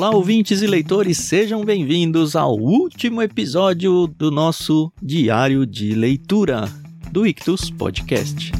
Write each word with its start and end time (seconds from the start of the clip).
Olá, 0.00 0.16
ouvintes 0.16 0.62
e 0.62 0.66
leitores, 0.66 1.18
sejam 1.18 1.62
bem-vindos 1.62 2.34
ao 2.34 2.58
último 2.58 3.20
episódio 3.20 4.06
do 4.06 4.30
nosso 4.30 4.90
diário 5.02 5.66
de 5.66 5.94
leitura 5.94 6.64
do 7.12 7.26
Ictus 7.26 7.68
Podcast. 7.68 8.59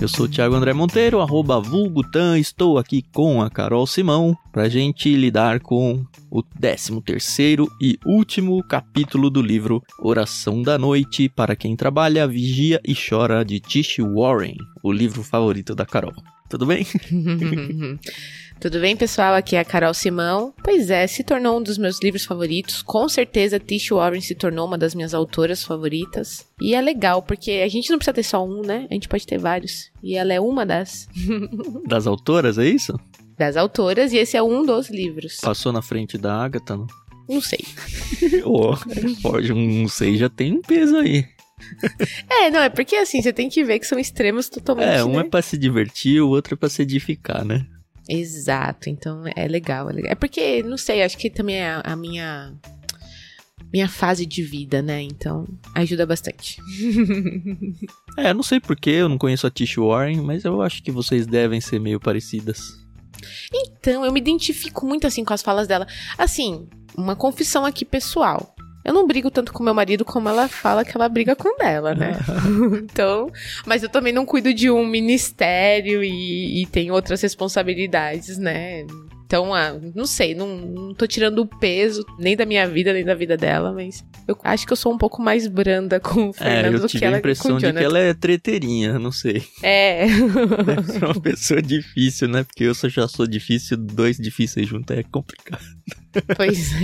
Eu 0.00 0.06
sou 0.06 0.26
o 0.26 0.28
Thiago 0.28 0.54
André 0.54 0.72
Monteiro, 0.72 1.20
arroba 1.20 1.58
Vulgutan, 1.58 2.38
estou 2.38 2.78
aqui 2.78 3.02
com 3.12 3.42
a 3.42 3.50
Carol 3.50 3.84
Simão 3.84 4.36
para 4.52 4.68
gente 4.68 5.12
lidar 5.16 5.58
com 5.58 6.04
o 6.30 6.40
13 6.40 7.00
terceiro 7.00 7.66
e 7.82 7.98
último 8.06 8.62
capítulo 8.62 9.28
do 9.28 9.42
livro 9.42 9.82
Oração 9.98 10.62
da 10.62 10.78
Noite 10.78 11.28
para 11.28 11.56
quem 11.56 11.74
trabalha, 11.74 12.28
vigia 12.28 12.80
e 12.84 12.94
chora 12.94 13.44
de 13.44 13.58
Tish 13.58 13.96
Warren, 13.98 14.56
o 14.84 14.92
livro 14.92 15.24
favorito 15.24 15.74
da 15.74 15.84
Carol. 15.84 16.14
Tudo 16.48 16.64
bem? 16.64 16.86
Tudo 18.60 18.80
bem, 18.80 18.96
pessoal? 18.96 19.34
Aqui 19.34 19.54
é 19.54 19.60
a 19.60 19.64
Carol 19.64 19.94
Simão. 19.94 20.52
Pois 20.64 20.90
é, 20.90 21.06
se 21.06 21.22
tornou 21.22 21.58
um 21.58 21.62
dos 21.62 21.78
meus 21.78 22.00
livros 22.02 22.24
favoritos. 22.24 22.82
Com 22.82 23.08
certeza, 23.08 23.60
Tish 23.60 23.90
Warren 23.90 24.20
se 24.20 24.34
tornou 24.34 24.66
uma 24.66 24.76
das 24.76 24.96
minhas 24.96 25.14
autoras 25.14 25.62
favoritas. 25.62 26.44
E 26.60 26.74
é 26.74 26.80
legal, 26.80 27.22
porque 27.22 27.62
a 27.64 27.68
gente 27.68 27.88
não 27.88 27.98
precisa 27.98 28.14
ter 28.14 28.24
só 28.24 28.44
um, 28.44 28.62
né? 28.62 28.88
A 28.90 28.94
gente 28.94 29.08
pode 29.08 29.24
ter 29.24 29.38
vários. 29.38 29.92
E 30.02 30.16
ela 30.16 30.32
é 30.32 30.40
uma 30.40 30.66
das. 30.66 31.06
Das 31.86 32.06
autoras, 32.06 32.58
é 32.58 32.66
isso? 32.66 32.98
das 33.38 33.56
autoras, 33.56 34.12
e 34.12 34.16
esse 34.16 34.36
é 34.36 34.42
um 34.42 34.66
dos 34.66 34.90
livros. 34.90 35.36
Passou 35.40 35.72
na 35.72 35.80
frente 35.80 36.18
da 36.18 36.34
Agatha, 36.34 36.76
não? 36.76 36.86
Não 37.28 37.40
sei. 37.40 37.60
oh, 38.44 38.74
pode, 39.22 39.52
um 39.52 39.82
não 39.82 39.88
sei, 39.88 40.16
já 40.16 40.28
tem 40.28 40.52
um 40.52 40.60
peso 40.60 40.96
aí. 40.96 41.24
É, 42.30 42.50
não, 42.50 42.60
é 42.60 42.68
porque 42.68 42.94
assim, 42.94 43.20
você 43.20 43.32
tem 43.32 43.48
que 43.48 43.64
ver 43.64 43.80
que 43.80 43.86
são 43.86 43.98
extremos 43.98 44.48
totalmente. 44.48 44.88
É, 44.88 45.04
um 45.04 45.14
né? 45.14 45.20
é 45.20 45.24
pra 45.24 45.42
se 45.42 45.58
divertir, 45.58 46.20
o 46.22 46.28
outro 46.28 46.54
é 46.54 46.56
pra 46.56 46.68
se 46.68 46.82
edificar, 46.82 47.44
né? 47.44 47.66
Exato, 48.08 48.88
então 48.88 49.24
é 49.36 49.46
legal, 49.46 49.90
é 49.90 49.92
legal. 49.92 50.12
É 50.12 50.14
porque, 50.14 50.62
não 50.62 50.78
sei, 50.78 51.02
acho 51.02 51.18
que 51.18 51.28
também 51.28 51.56
é 51.56 51.80
a, 51.84 51.94
minha 51.94 52.54
minha 53.70 53.86
fase 53.86 54.24
de 54.24 54.42
vida, 54.42 54.80
né? 54.80 55.02
Então, 55.02 55.46
ajuda 55.74 56.06
bastante. 56.06 56.58
é, 58.16 58.32
não 58.32 58.42
sei 58.42 58.60
porquê, 58.60 58.90
eu 58.90 59.10
não 59.10 59.18
conheço 59.18 59.46
a 59.46 59.50
Tish 59.50 59.76
Warren, 59.76 60.22
mas 60.22 60.44
eu 60.44 60.62
acho 60.62 60.82
que 60.82 60.90
vocês 60.90 61.26
devem 61.26 61.60
ser 61.60 61.78
meio 61.78 62.00
parecidas. 62.00 62.58
Então, 63.52 64.06
eu 64.06 64.12
me 64.12 64.20
identifico 64.20 64.86
muito 64.86 65.06
assim 65.06 65.22
com 65.22 65.34
as 65.34 65.42
falas 65.42 65.68
dela. 65.68 65.86
Assim, 66.16 66.66
uma 66.96 67.14
confissão 67.14 67.66
aqui 67.66 67.84
pessoal. 67.84 68.54
Eu 68.88 68.94
não 68.94 69.06
brigo 69.06 69.30
tanto 69.30 69.52
com 69.52 69.62
meu 69.62 69.74
marido 69.74 70.02
como 70.02 70.30
ela 70.30 70.48
fala 70.48 70.82
que 70.82 70.96
ela 70.96 71.10
briga 71.10 71.36
com 71.36 71.54
dela, 71.58 71.94
né? 71.94 72.12
então, 72.82 73.30
mas 73.66 73.82
eu 73.82 73.88
também 73.90 74.14
não 74.14 74.24
cuido 74.24 74.54
de 74.54 74.70
um 74.70 74.86
ministério 74.86 76.02
e, 76.02 76.62
e 76.62 76.66
tem 76.66 76.90
outras 76.90 77.20
responsabilidades, 77.20 78.38
né? 78.38 78.86
Então, 79.28 79.52
ah, 79.52 79.78
não 79.94 80.06
sei, 80.06 80.34
não, 80.34 80.56
não 80.56 80.94
tô 80.94 81.06
tirando 81.06 81.40
o 81.40 81.46
peso 81.46 82.02
nem 82.18 82.34
da 82.34 82.46
minha 82.46 82.66
vida, 82.66 82.94
nem 82.94 83.04
da 83.04 83.14
vida 83.14 83.36
dela, 83.36 83.74
mas 83.74 84.02
eu 84.26 84.34
acho 84.42 84.66
que 84.66 84.72
eu 84.72 84.76
sou 84.76 84.90
um 84.90 84.96
pouco 84.96 85.20
mais 85.20 85.46
branda 85.46 86.00
com 86.00 86.30
o 86.30 86.32
Fernando 86.32 86.72
é, 86.72 86.76
eu 86.76 86.80
do 86.80 86.88
que 86.88 87.04
ela 87.04 87.16
a 87.16 87.18
impressão 87.18 87.58
de 87.58 87.70
que 87.70 87.78
ela 87.78 87.98
é 87.98 88.14
treteirinha, 88.14 88.98
não 88.98 89.12
sei. 89.12 89.42
É. 89.62 90.06
Deve 90.06 90.92
ser 90.92 91.04
uma 91.04 91.20
pessoa 91.20 91.60
difícil, 91.60 92.26
né? 92.26 92.42
Porque 92.42 92.64
eu 92.64 92.72
já 92.88 93.06
sou 93.06 93.26
difícil, 93.26 93.76
dois 93.76 94.16
difíceis 94.16 94.66
juntos 94.66 94.96
é 94.96 95.02
complicado. 95.02 95.62
Pois 96.34 96.72
é. 96.72 96.78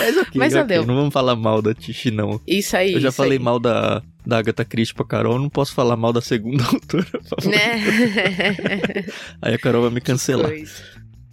Mas 0.00 0.16
ok, 0.16 0.32
Mas 0.34 0.54
okay. 0.54 0.78
não 0.78 0.96
vamos 0.96 1.12
falar 1.12 1.36
mal 1.36 1.60
da 1.60 1.74
Tishi, 1.74 2.10
não. 2.10 2.40
Isso 2.46 2.74
aí. 2.74 2.94
Eu 2.94 3.00
já 3.00 3.12
falei 3.12 3.36
aí. 3.36 3.44
mal 3.44 3.60
da, 3.60 4.02
da 4.26 4.38
Agatha 4.38 4.64
Christie 4.64 4.94
pra 4.94 5.04
Carol, 5.06 5.38
não 5.38 5.48
posso 5.48 5.72
falar 5.72 5.96
mal 5.96 6.12
da 6.12 6.20
segunda 6.20 6.64
autora, 6.66 7.04
por 7.04 7.24
favor. 7.24 7.50
Né? 7.50 9.04
Aí 9.40 9.54
a 9.54 9.58
Carol 9.58 9.82
vai 9.82 9.90
me 9.90 10.00
cancelar. 10.00 10.48
Pois. 10.48 10.82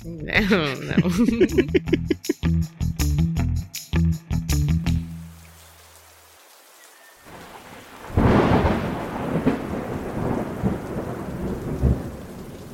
Não, 0.06 0.22
não. 0.86 1.10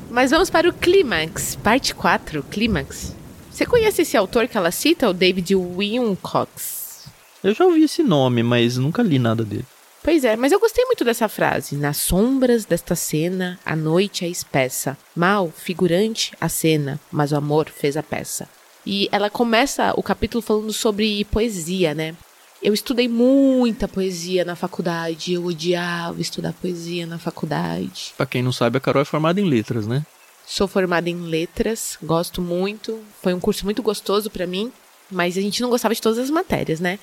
Mas 0.09 0.31
vamos 0.31 0.49
para 0.49 0.67
o 0.67 0.73
clímax, 0.73 1.55
parte 1.55 1.95
4, 1.95 2.43
clímax. 2.43 3.15
Você 3.49 3.65
conhece 3.65 4.01
esse 4.01 4.17
autor 4.17 4.47
que 4.49 4.57
ela 4.57 4.71
cita, 4.71 5.09
o 5.09 5.13
David 5.13 5.55
Wilcox? 5.55 7.07
Eu 7.41 7.53
já 7.53 7.63
ouvi 7.63 7.83
esse 7.83 8.03
nome, 8.03 8.43
mas 8.43 8.75
nunca 8.75 9.01
li 9.01 9.17
nada 9.17 9.45
dele. 9.45 9.65
Pois 10.03 10.23
é, 10.23 10.35
mas 10.35 10.51
eu 10.51 10.59
gostei 10.59 10.85
muito 10.85 11.03
dessa 11.03 11.27
frase. 11.27 11.75
Nas 11.75 11.97
sombras 11.97 12.65
desta 12.65 12.95
cena, 12.95 13.59
a 13.65 13.75
noite 13.75 14.25
é 14.25 14.27
espessa. 14.27 14.97
Mal, 15.15 15.51
figurante, 15.51 16.33
a 16.39 16.47
cena, 16.47 16.99
mas 17.11 17.31
o 17.31 17.35
amor 17.35 17.69
fez 17.69 17.97
a 17.97 18.03
peça. 18.03 18.47
E 18.85 19.09
ela 19.11 19.29
começa 19.29 19.93
o 19.97 20.01
capítulo 20.01 20.41
falando 20.41 20.71
sobre 20.71 21.25
poesia, 21.25 21.93
né? 21.93 22.15
Eu 22.61 22.73
estudei 22.73 23.07
muita 23.07 23.87
poesia 23.87 24.43
na 24.43 24.55
faculdade, 24.55 25.33
eu 25.33 25.45
odiava 25.45 26.19
estudar 26.19 26.53
poesia 26.53 27.05
na 27.05 27.17
faculdade. 27.17 28.13
Pra 28.17 28.25
quem 28.25 28.41
não 28.43 28.51
sabe, 28.51 28.77
a 28.77 28.81
Carol 28.81 29.01
é 29.01 29.05
formada 29.05 29.39
em 29.39 29.45
letras, 29.45 29.87
né? 29.87 30.05
Sou 30.45 30.67
formada 30.67 31.09
em 31.09 31.21
letras, 31.21 31.97
gosto 32.01 32.41
muito. 32.41 32.99
Foi 33.21 33.33
um 33.33 33.39
curso 33.39 33.63
muito 33.63 33.83
gostoso 33.83 34.29
para 34.29 34.47
mim, 34.47 34.71
mas 35.11 35.37
a 35.37 35.41
gente 35.41 35.61
não 35.61 35.69
gostava 35.69 35.93
de 35.93 36.01
todas 36.01 36.17
as 36.17 36.29
matérias, 36.29 36.79
né? 36.79 36.99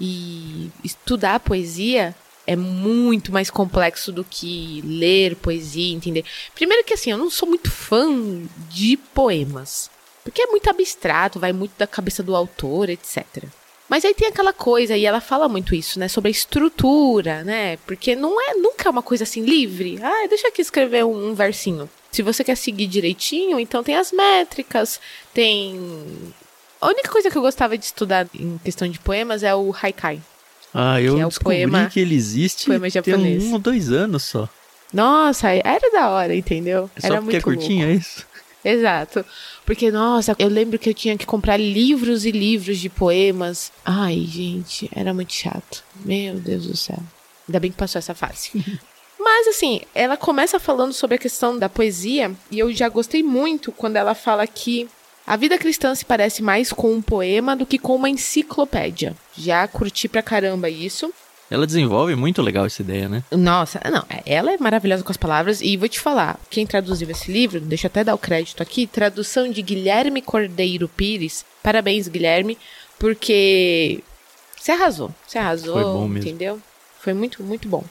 E 0.00 0.70
estudar 0.84 1.40
poesia 1.40 2.14
é 2.50 2.56
muito 2.56 3.30
mais 3.30 3.48
complexo 3.48 4.10
do 4.10 4.24
que 4.24 4.82
ler 4.84 5.36
poesia, 5.36 5.94
entender. 5.94 6.24
Primeiro 6.52 6.82
que 6.82 6.94
assim, 6.94 7.12
eu 7.12 7.16
não 7.16 7.30
sou 7.30 7.48
muito 7.48 7.70
fã 7.70 8.08
de 8.68 8.96
poemas, 8.96 9.88
porque 10.24 10.42
é 10.42 10.46
muito 10.46 10.68
abstrato, 10.68 11.38
vai 11.38 11.52
muito 11.52 11.74
da 11.78 11.86
cabeça 11.86 12.24
do 12.24 12.34
autor, 12.34 12.90
etc. 12.90 13.44
Mas 13.88 14.04
aí 14.04 14.12
tem 14.14 14.26
aquela 14.26 14.52
coisa, 14.52 14.96
e 14.96 15.04
ela 15.04 15.20
fala 15.20 15.48
muito 15.48 15.76
isso, 15.76 16.00
né? 16.00 16.08
Sobre 16.08 16.26
a 16.26 16.32
estrutura, 16.32 17.44
né? 17.44 17.76
Porque 17.86 18.16
não 18.16 18.40
é 18.40 18.54
nunca 18.54 18.88
é 18.88 18.90
uma 18.90 19.02
coisa 19.02 19.22
assim 19.22 19.44
livre. 19.44 20.00
Ah, 20.02 20.26
deixa 20.28 20.48
aqui 20.48 20.60
escrever 20.60 21.04
um, 21.04 21.28
um 21.28 21.34
versinho. 21.34 21.88
Se 22.10 22.20
você 22.20 22.42
quer 22.42 22.56
seguir 22.56 22.88
direitinho, 22.88 23.60
então 23.60 23.84
tem 23.84 23.94
as 23.94 24.10
métricas, 24.10 25.00
tem. 25.32 26.34
A 26.80 26.88
única 26.88 27.12
coisa 27.12 27.30
que 27.30 27.38
eu 27.38 27.42
gostava 27.42 27.78
de 27.78 27.84
estudar 27.84 28.26
em 28.34 28.58
questão 28.58 28.88
de 28.88 28.98
poemas 28.98 29.44
é 29.44 29.54
o 29.54 29.72
haikai. 29.80 30.20
Ah, 30.72 31.00
eu 31.00 31.16
que 31.16 31.20
é 31.22 31.26
descobri 31.26 31.56
poema- 31.56 31.86
que 31.90 32.00
ele 32.00 32.14
existe 32.14 32.66
poema 32.66 32.88
tem 32.90 33.14
um 33.14 33.52
ou 33.54 33.58
dois 33.58 33.90
anos 33.90 34.22
só. 34.22 34.48
Nossa, 34.92 35.48
era 35.50 35.90
da 35.92 36.08
hora, 36.10 36.34
entendeu? 36.34 36.90
É 36.96 37.00
só 37.00 37.06
era 37.08 37.16
porque 37.22 37.36
é 37.36 37.40
muito 37.40 37.44
curtinho, 37.44 37.86
louco. 37.86 37.92
é 37.92 37.94
isso? 38.00 38.26
Exato. 38.64 39.24
Porque, 39.64 39.90
nossa, 39.90 40.34
eu 40.38 40.48
lembro 40.48 40.78
que 40.78 40.90
eu 40.90 40.94
tinha 40.94 41.16
que 41.16 41.24
comprar 41.24 41.56
livros 41.56 42.24
e 42.26 42.30
livros 42.30 42.78
de 42.78 42.88
poemas. 42.90 43.72
Ai, 43.84 44.24
gente, 44.28 44.90
era 44.94 45.14
muito 45.14 45.32
chato. 45.32 45.82
Meu 46.04 46.34
Deus 46.34 46.66
do 46.66 46.76
céu. 46.76 46.98
Ainda 47.48 47.58
bem 47.60 47.70
que 47.70 47.76
passou 47.78 47.98
essa 47.98 48.14
fase. 48.14 48.50
Mas, 49.18 49.48
assim, 49.48 49.80
ela 49.94 50.16
começa 50.16 50.58
falando 50.58 50.92
sobre 50.92 51.14
a 51.16 51.18
questão 51.18 51.58
da 51.58 51.68
poesia, 51.68 52.32
e 52.50 52.58
eu 52.58 52.72
já 52.72 52.88
gostei 52.88 53.22
muito 53.22 53.70
quando 53.72 53.96
ela 53.96 54.14
fala 54.14 54.46
que 54.46 54.88
a 55.30 55.36
vida 55.36 55.56
cristã 55.56 55.94
se 55.94 56.04
parece 56.04 56.42
mais 56.42 56.72
com 56.72 56.92
um 56.92 57.00
poema 57.00 57.54
do 57.54 57.64
que 57.64 57.78
com 57.78 57.94
uma 57.94 58.10
enciclopédia. 58.10 59.14
Já 59.38 59.68
curti 59.68 60.08
pra 60.08 60.22
caramba 60.22 60.68
isso. 60.68 61.14
Ela 61.48 61.68
desenvolve 61.68 62.16
muito 62.16 62.42
legal 62.42 62.66
essa 62.66 62.82
ideia, 62.82 63.08
né? 63.08 63.22
Nossa, 63.30 63.80
não, 63.92 64.04
ela 64.26 64.50
é 64.50 64.58
maravilhosa 64.58 65.04
com 65.04 65.12
as 65.12 65.16
palavras 65.16 65.60
e 65.60 65.76
vou 65.76 65.88
te 65.88 66.00
falar, 66.00 66.36
quem 66.50 66.66
traduziu 66.66 67.08
esse 67.10 67.30
livro, 67.30 67.60
deixa 67.60 67.86
eu 67.86 67.90
até 67.90 68.02
dar 68.02 68.14
o 68.16 68.18
crédito 68.18 68.60
aqui, 68.60 68.88
tradução 68.88 69.48
de 69.48 69.62
Guilherme 69.62 70.20
Cordeiro 70.20 70.88
Pires. 70.88 71.44
Parabéns, 71.62 72.08
Guilherme, 72.08 72.58
porque 72.98 74.02
você 74.56 74.72
arrasou, 74.72 75.14
você 75.26 75.38
arrasou, 75.38 75.74
Foi 75.74 75.84
bom 75.84 76.08
mesmo. 76.08 76.28
entendeu? 76.28 76.60
Foi 76.98 77.14
muito, 77.14 77.40
muito 77.44 77.68
bom. 77.68 77.84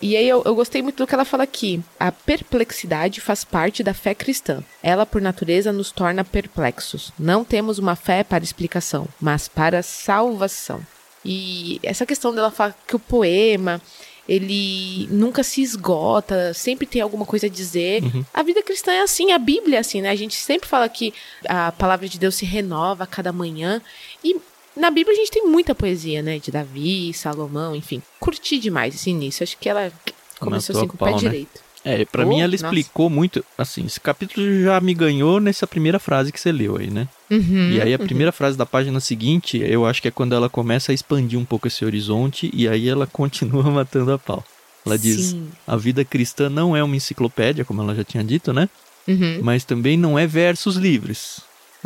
E 0.00 0.16
aí 0.16 0.28
eu, 0.28 0.42
eu 0.44 0.54
gostei 0.54 0.82
muito 0.82 0.98
do 0.98 1.06
que 1.06 1.14
ela 1.14 1.24
fala 1.24 1.44
aqui. 1.44 1.82
A 1.98 2.12
perplexidade 2.12 3.20
faz 3.20 3.44
parte 3.44 3.82
da 3.82 3.94
fé 3.94 4.14
cristã. 4.14 4.62
Ela, 4.82 5.06
por 5.06 5.22
natureza, 5.22 5.72
nos 5.72 5.90
torna 5.90 6.24
perplexos. 6.24 7.12
Não 7.18 7.44
temos 7.44 7.78
uma 7.78 7.96
fé 7.96 8.22
para 8.22 8.44
explicação, 8.44 9.08
mas 9.20 9.48
para 9.48 9.82
salvação. 9.82 10.80
E 11.24 11.80
essa 11.82 12.06
questão 12.06 12.34
dela 12.34 12.50
falar 12.50 12.76
que 12.86 12.94
o 12.94 13.00
poema, 13.00 13.80
ele 14.28 15.08
nunca 15.10 15.42
se 15.42 15.62
esgota, 15.62 16.52
sempre 16.54 16.86
tem 16.86 17.00
alguma 17.00 17.24
coisa 17.24 17.46
a 17.46 17.50
dizer. 17.50 18.02
A 18.32 18.42
vida 18.42 18.62
cristã 18.62 18.92
é 18.92 19.02
assim, 19.02 19.32
a 19.32 19.38
Bíblia 19.38 19.78
é 19.78 19.80
assim, 19.80 20.02
né? 20.02 20.10
A 20.10 20.16
gente 20.16 20.36
sempre 20.36 20.68
fala 20.68 20.88
que 20.88 21.12
a 21.48 21.72
palavra 21.72 22.08
de 22.08 22.18
Deus 22.18 22.34
se 22.34 22.44
renova 22.44 23.04
a 23.04 23.06
cada 23.06 23.32
manhã. 23.32 23.80
E 24.22 24.36
na 24.76 24.90
Bíblia 24.90 25.14
a 25.14 25.16
gente 25.18 25.30
tem 25.30 25.46
muita 25.46 25.74
poesia, 25.74 26.22
né? 26.22 26.38
De 26.38 26.50
Davi, 26.50 27.12
Salomão, 27.14 27.74
enfim. 27.74 28.02
Curti 28.20 28.58
demais 28.58 28.94
esse 28.94 29.10
início. 29.10 29.42
Acho 29.42 29.56
que 29.58 29.68
ela 29.68 29.90
começou 30.38 30.74
Matou 30.74 30.88
assim 30.90 30.96
com 30.96 31.04
o 31.04 31.08
pé 31.08 31.12
né? 31.14 31.18
direito. 31.18 31.66
É, 31.84 32.04
pra 32.04 32.26
Oh, 32.26 32.28
mim 32.28 32.40
ela 32.40 32.50
nossa. 32.50 32.64
explicou 32.64 33.08
muito, 33.08 33.44
assim, 33.56 33.86
esse 33.86 34.00
capítulo 34.00 34.44
já 34.64 34.80
me 34.80 34.92
ganhou 34.92 35.38
nessa 35.38 35.68
primeira 35.68 36.00
frase 36.00 36.32
que 36.32 36.40
você 36.40 36.50
leu 36.50 36.76
aí, 36.76 36.90
né? 36.90 37.06
Uhum, 37.30 37.70
E 37.70 37.80
aí 37.80 37.94
a 37.94 37.96
uhum. 37.98 38.04
primeira 38.04 38.32
frase 38.32 38.58
da 38.58 38.66
página 38.66 38.98
seguinte, 38.98 39.58
eu 39.58 39.86
acho 39.86 40.02
que 40.02 40.08
é 40.08 40.10
quando 40.10 40.34
ela 40.34 40.48
começa 40.50 40.90
a 40.90 40.94
expandir 40.94 41.38
um 41.38 41.44
pouco 41.44 41.68
esse 41.68 41.84
horizonte 41.84 42.50
e 42.52 42.66
aí 42.68 42.88
ela 42.88 43.06
continua 43.12 43.62
matando 43.70 44.12
a 44.12 44.18
pau. 44.18 44.44
Ela 44.84 44.98
diz: 44.98 45.26
Sim. 45.26 45.48
a 45.64 45.76
vida 45.76 46.04
cristã 46.04 46.50
não 46.50 46.76
é 46.76 46.82
uma 46.82 46.96
enciclopédia, 46.96 47.64
como 47.64 47.82
ela 47.82 47.94
já 47.94 48.02
tinha 48.02 48.24
dito, 48.24 48.52
né? 48.52 48.68
Uhum. 49.06 49.38
Mas 49.42 49.62
também 49.64 49.96
não 49.96 50.18
é 50.18 50.26
versos 50.26 50.74
livres. 50.74 51.40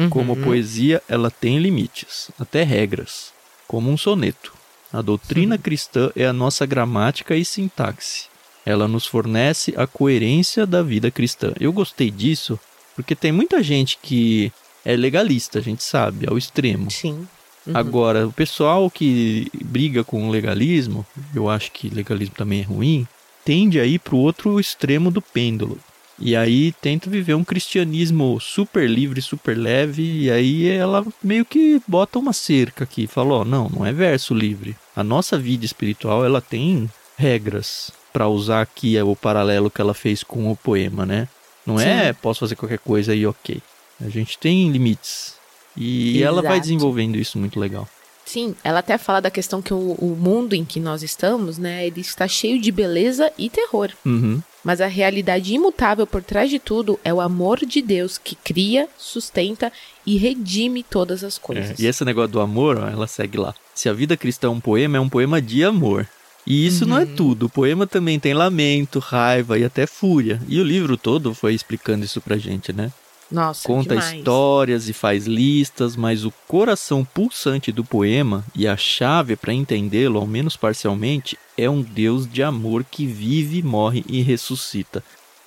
Como 0.08 0.34
Uhum. 0.34 0.42
poesia, 0.42 1.02
ela 1.08 1.30
tem 1.30 1.58
limites, 1.58 2.30
até 2.38 2.62
regras, 2.62 3.32
como 3.66 3.90
um 3.90 3.96
soneto. 3.96 4.52
A 4.92 5.02
doutrina 5.02 5.58
cristã 5.58 6.10
é 6.16 6.26
a 6.26 6.32
nossa 6.32 6.64
gramática 6.66 7.36
e 7.36 7.44
sintaxe. 7.44 8.24
Ela 8.64 8.88
nos 8.88 9.06
fornece 9.06 9.74
a 9.76 9.86
coerência 9.86 10.66
da 10.66 10.82
vida 10.82 11.10
cristã. 11.10 11.52
Eu 11.60 11.72
gostei 11.72 12.10
disso 12.10 12.58
porque 12.96 13.14
tem 13.14 13.32
muita 13.32 13.62
gente 13.62 13.98
que 14.02 14.52
é 14.84 14.96
legalista, 14.96 15.58
a 15.58 15.62
gente 15.62 15.82
sabe, 15.82 16.26
ao 16.28 16.36
extremo. 16.36 16.90
Sim. 16.90 17.26
Uhum. 17.66 17.76
Agora, 17.76 18.26
o 18.26 18.32
pessoal 18.32 18.90
que 18.90 19.50
briga 19.64 20.02
com 20.02 20.26
o 20.26 20.30
legalismo, 20.30 21.06
eu 21.34 21.48
acho 21.48 21.70
que 21.72 21.88
legalismo 21.88 22.34
também 22.34 22.60
é 22.60 22.64
ruim, 22.64 23.06
tende 23.44 23.78
a 23.78 23.84
ir 23.86 23.98
para 23.98 24.14
o 24.14 24.18
outro 24.18 24.58
extremo 24.58 25.10
do 25.10 25.22
pêndulo. 25.22 25.78
E 26.20 26.36
aí 26.36 26.72
tenta 26.72 27.08
viver 27.08 27.34
um 27.34 27.42
cristianismo 27.44 28.38
super 28.40 28.88
livre, 28.88 29.22
super 29.22 29.56
leve, 29.56 30.02
e 30.24 30.30
aí 30.30 30.68
ela 30.68 31.04
meio 31.22 31.44
que 31.44 31.80
bota 31.88 32.18
uma 32.18 32.32
cerca 32.32 32.84
aqui, 32.84 33.06
fala, 33.06 33.36
ó, 33.36 33.44
não, 33.44 33.68
não 33.70 33.86
é 33.86 33.92
verso 33.92 34.34
livre. 34.34 34.76
A 34.94 35.02
nossa 35.02 35.38
vida 35.38 35.64
espiritual, 35.64 36.24
ela 36.24 36.40
tem 36.40 36.90
regras 37.16 37.90
para 38.12 38.28
usar 38.28 38.60
aqui 38.60 38.96
é 38.96 39.04
o 39.04 39.16
paralelo 39.16 39.70
que 39.70 39.80
ela 39.80 39.94
fez 39.94 40.22
com 40.22 40.50
o 40.50 40.56
poema, 40.56 41.06
né? 41.06 41.28
Não 41.64 41.80
é 41.80 42.12
posso 42.12 42.40
fazer 42.40 42.56
qualquer 42.56 42.78
coisa 42.78 43.14
e 43.14 43.26
ok. 43.26 43.62
A 44.00 44.08
gente 44.08 44.38
tem 44.38 44.70
limites. 44.70 45.34
E 45.76 46.22
ela 46.22 46.42
vai 46.42 46.52
Exato. 46.52 46.62
desenvolvendo 46.62 47.16
isso 47.16 47.38
muito 47.38 47.60
legal. 47.60 47.88
Sim, 48.24 48.54
ela 48.62 48.80
até 48.80 48.98
fala 48.98 49.20
da 49.20 49.30
questão 49.30 49.62
que 49.62 49.72
o, 49.72 49.92
o 49.92 50.16
mundo 50.16 50.54
em 50.54 50.64
que 50.64 50.78
nós 50.78 51.02
estamos, 51.02 51.58
né, 51.58 51.86
ele 51.86 52.00
está 52.00 52.28
cheio 52.28 52.60
de 52.60 52.70
beleza 52.70 53.32
e 53.38 53.48
terror. 53.48 53.90
Uhum. 54.04 54.40
Mas 54.62 54.80
a 54.80 54.86
realidade 54.86 55.54
imutável 55.54 56.06
por 56.06 56.22
trás 56.22 56.50
de 56.50 56.58
tudo 56.58 57.00
é 57.02 57.12
o 57.14 57.20
amor 57.20 57.64
de 57.64 57.80
Deus 57.80 58.18
que 58.18 58.34
cria, 58.34 58.88
sustenta 58.98 59.72
e 60.04 60.16
redime 60.18 60.82
todas 60.82 61.24
as 61.24 61.36
É, 61.36 61.40
coisas. 61.40 61.78
e 61.78 61.86
esse 61.86 62.04
negócio 62.04 62.32
do 62.32 62.40
amor, 62.40 62.76
ó, 62.78 62.86
ela 62.88 63.06
segue 63.06 63.38
lá. 63.38 63.54
Se 63.74 63.88
a 63.88 63.92
vida 63.92 64.16
cristã 64.16 64.48
é 64.48 64.50
um 64.50 64.60
poema, 64.60 64.98
é 64.98 65.00
um 65.00 65.08
poema 65.08 65.40
de 65.40 65.64
amor. 65.64 66.06
E 66.46 66.66
isso 66.66 66.86
não 66.86 66.96
é 66.98 67.04
Uhum. 67.04 67.14
tudo. 67.16 67.46
O 67.46 67.50
poema 67.50 67.86
também 67.86 68.18
tem 68.18 68.34
lamento, 68.34 68.98
raiva 68.98 69.58
e 69.58 69.64
até 69.64 69.86
fúria. 69.86 70.40
E 70.48 70.58
o 70.60 70.64
livro 70.64 70.96
todo 70.96 71.34
foi 71.34 71.54
explicando 71.54 72.04
isso 72.04 72.20
pra 72.20 72.36
gente, 72.38 72.72
né? 72.72 72.90
Nossa, 73.30 73.66
Conta 73.66 73.90
demais. 73.94 74.18
histórias 74.18 74.88
e 74.88 74.92
faz 74.92 75.26
listas, 75.26 75.94
mas 75.94 76.24
o 76.24 76.32
coração 76.48 77.04
pulsante 77.04 77.70
do 77.70 77.84
poema 77.84 78.44
e 78.54 78.66
a 78.66 78.76
chave 78.76 79.36
para 79.36 79.52
entendê-lo, 79.52 80.18
ao 80.18 80.26
menos 80.26 80.56
parcialmente, 80.56 81.38
é 81.56 81.70
um 81.70 81.80
Deus 81.82 82.26
de 82.30 82.42
amor 82.42 82.84
que 82.84 83.06
vive, 83.06 83.62
morre 83.62 84.04
e 84.08 84.20
ressuscita. 84.20 85.02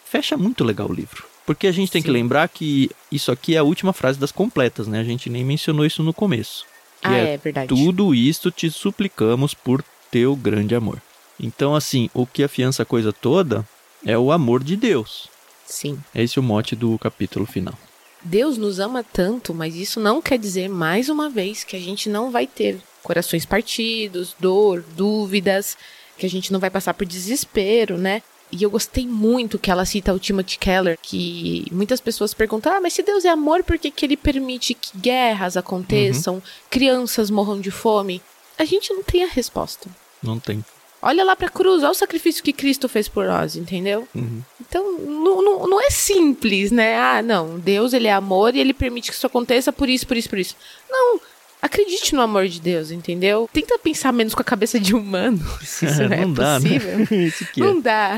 Fecha 0.06 0.38
muito 0.38 0.64
legal 0.64 0.88
o 0.90 0.94
livro. 0.94 1.26
Porque 1.46 1.68
a 1.68 1.72
gente 1.74 1.92
tem 1.92 2.02
que 2.02 2.08
Sim. 2.08 2.14
lembrar 2.14 2.48
que 2.48 2.90
isso 3.12 3.30
aqui 3.32 3.56
é 3.56 3.58
a 3.58 3.64
última 3.64 3.92
frase 3.92 4.18
das 4.18 4.32
completas, 4.32 4.88
né? 4.88 5.00
A 5.02 5.04
gente 5.04 5.30
nem 5.30 5.44
mencionou 5.44 5.86
isso 5.86 6.02
no 6.02 6.14
começo. 6.14 6.66
Que 7.02 7.08
Ah, 7.10 7.18
é 7.18 7.34
é 7.34 7.38
verdade. 7.38 7.68
tudo 7.68 8.16
isto 8.16 8.50
te 8.50 8.70
suplicamos 8.72 9.54
por 9.54 9.84
teu 10.10 10.38
grande 10.38 10.74
amor. 10.74 11.02
Então, 11.38 11.76
assim, 11.76 12.10
o 12.14 12.26
que 12.26 12.44
afiança 12.44 12.84
a 12.84 12.86
coisa 12.86 13.12
toda 13.12 13.68
é 14.06 14.18
o 14.18 14.32
amor 14.32 14.64
de 14.64 14.78
Deus. 14.78 15.28
Sim. 15.74 16.00
Esse 16.14 16.38
é 16.38 16.40
o 16.40 16.44
mote 16.44 16.76
do 16.76 17.00
capítulo 17.00 17.48
final. 17.48 17.74
Deus 18.22 18.58
nos 18.58 18.80
ama 18.80 19.04
tanto, 19.04 19.56
mas 19.56 19.76
isso 19.76 20.00
não 20.00 20.22
quer 20.22 20.38
dizer, 20.38 20.70
mais 20.70 21.10
uma 21.10 21.30
vez, 21.30 21.64
que 21.64 21.76
a 21.76 21.80
gente 21.80 22.10
não 22.10 22.30
vai 22.30 22.46
ter 22.46 22.80
corações 23.02 23.44
partidos, 23.44 24.36
dor, 24.40 24.86
dúvidas, 24.96 25.76
que 26.16 26.28
a 26.28 26.30
gente 26.30 26.54
não 26.54 26.60
vai 26.60 26.70
passar 26.70 26.94
por 26.94 27.06
desespero, 27.06 27.98
né? 27.98 28.22
E 28.52 28.62
eu 28.62 28.70
gostei 28.70 29.08
muito 29.08 29.58
que 29.58 29.72
ela 29.72 29.84
cita 29.84 30.14
o 30.14 30.20
Timothy 30.20 30.60
Keller, 30.60 30.98
que 31.02 31.66
muitas 31.72 32.00
pessoas 32.00 32.36
perguntam: 32.36 32.72
ah, 32.72 32.80
mas 32.80 32.94
se 32.94 33.02
Deus 33.02 33.26
é 33.26 33.30
amor, 33.30 33.64
por 33.64 33.80
que, 33.80 33.90
que 33.90 34.06
ele 34.06 34.16
permite 34.16 34.76
que 34.76 34.96
guerras 34.96 35.58
aconteçam, 35.58 36.42
crianças 36.70 37.32
morram 37.32 37.60
de 37.60 37.72
fome? 37.72 38.22
A 38.60 38.64
gente 38.64 38.94
não 38.94 39.02
tem 39.02 39.24
a 39.24 39.28
resposta. 39.28 39.90
Não 40.22 40.40
tem. 40.40 40.64
Olha 41.06 41.26
lá 41.26 41.36
pra 41.36 41.50
cruz, 41.50 41.84
olha 41.84 41.92
o 41.92 41.96
sacrifício 41.96 42.42
que 42.42 42.54
Cristo 42.54 42.88
fez 42.88 43.10
por 43.10 43.26
nós, 43.26 43.58
entendeu? 43.58 44.08
Uhum. 44.16 44.42
Então, 44.62 45.00
não, 45.00 45.44
não, 45.44 45.68
não 45.68 45.82
é 45.82 45.90
simples, 45.90 46.72
né? 46.72 46.98
Ah, 46.98 47.22
não, 47.22 47.60
Deus, 47.60 47.92
ele 47.92 48.08
é 48.08 48.14
amor 48.14 48.56
e 48.56 48.60
ele 48.60 48.74
permite 48.74 49.12
que 49.12 49.18
isso 49.18 49.28
aconteça 49.28 49.74
por 49.74 49.90
isso, 49.90 50.08
por 50.08 50.16
isso, 50.16 50.30
por 50.30 50.40
isso. 50.40 50.56
Não, 50.90 51.20
acredite 51.62 52.16
no 52.16 52.22
amor 52.22 52.48
de 52.48 52.62
Deus, 52.62 52.90
entendeu? 52.90 53.50
Tenta 53.52 53.78
pensar 53.78 54.14
menos 54.14 54.34
com 54.34 54.42
a 54.42 54.46
cabeça 54.46 54.80
de 54.80 54.96
humano, 54.96 55.44
se 55.62 55.86
isso 55.88 56.04
não, 56.04 56.14
é 56.14 56.22
não 56.22 56.34
dá, 56.34 56.56
possível. 56.56 56.98
né? 57.00 57.06
Que 57.54 57.62
é. 57.62 57.66
Não 57.66 57.82
dá. 57.82 58.18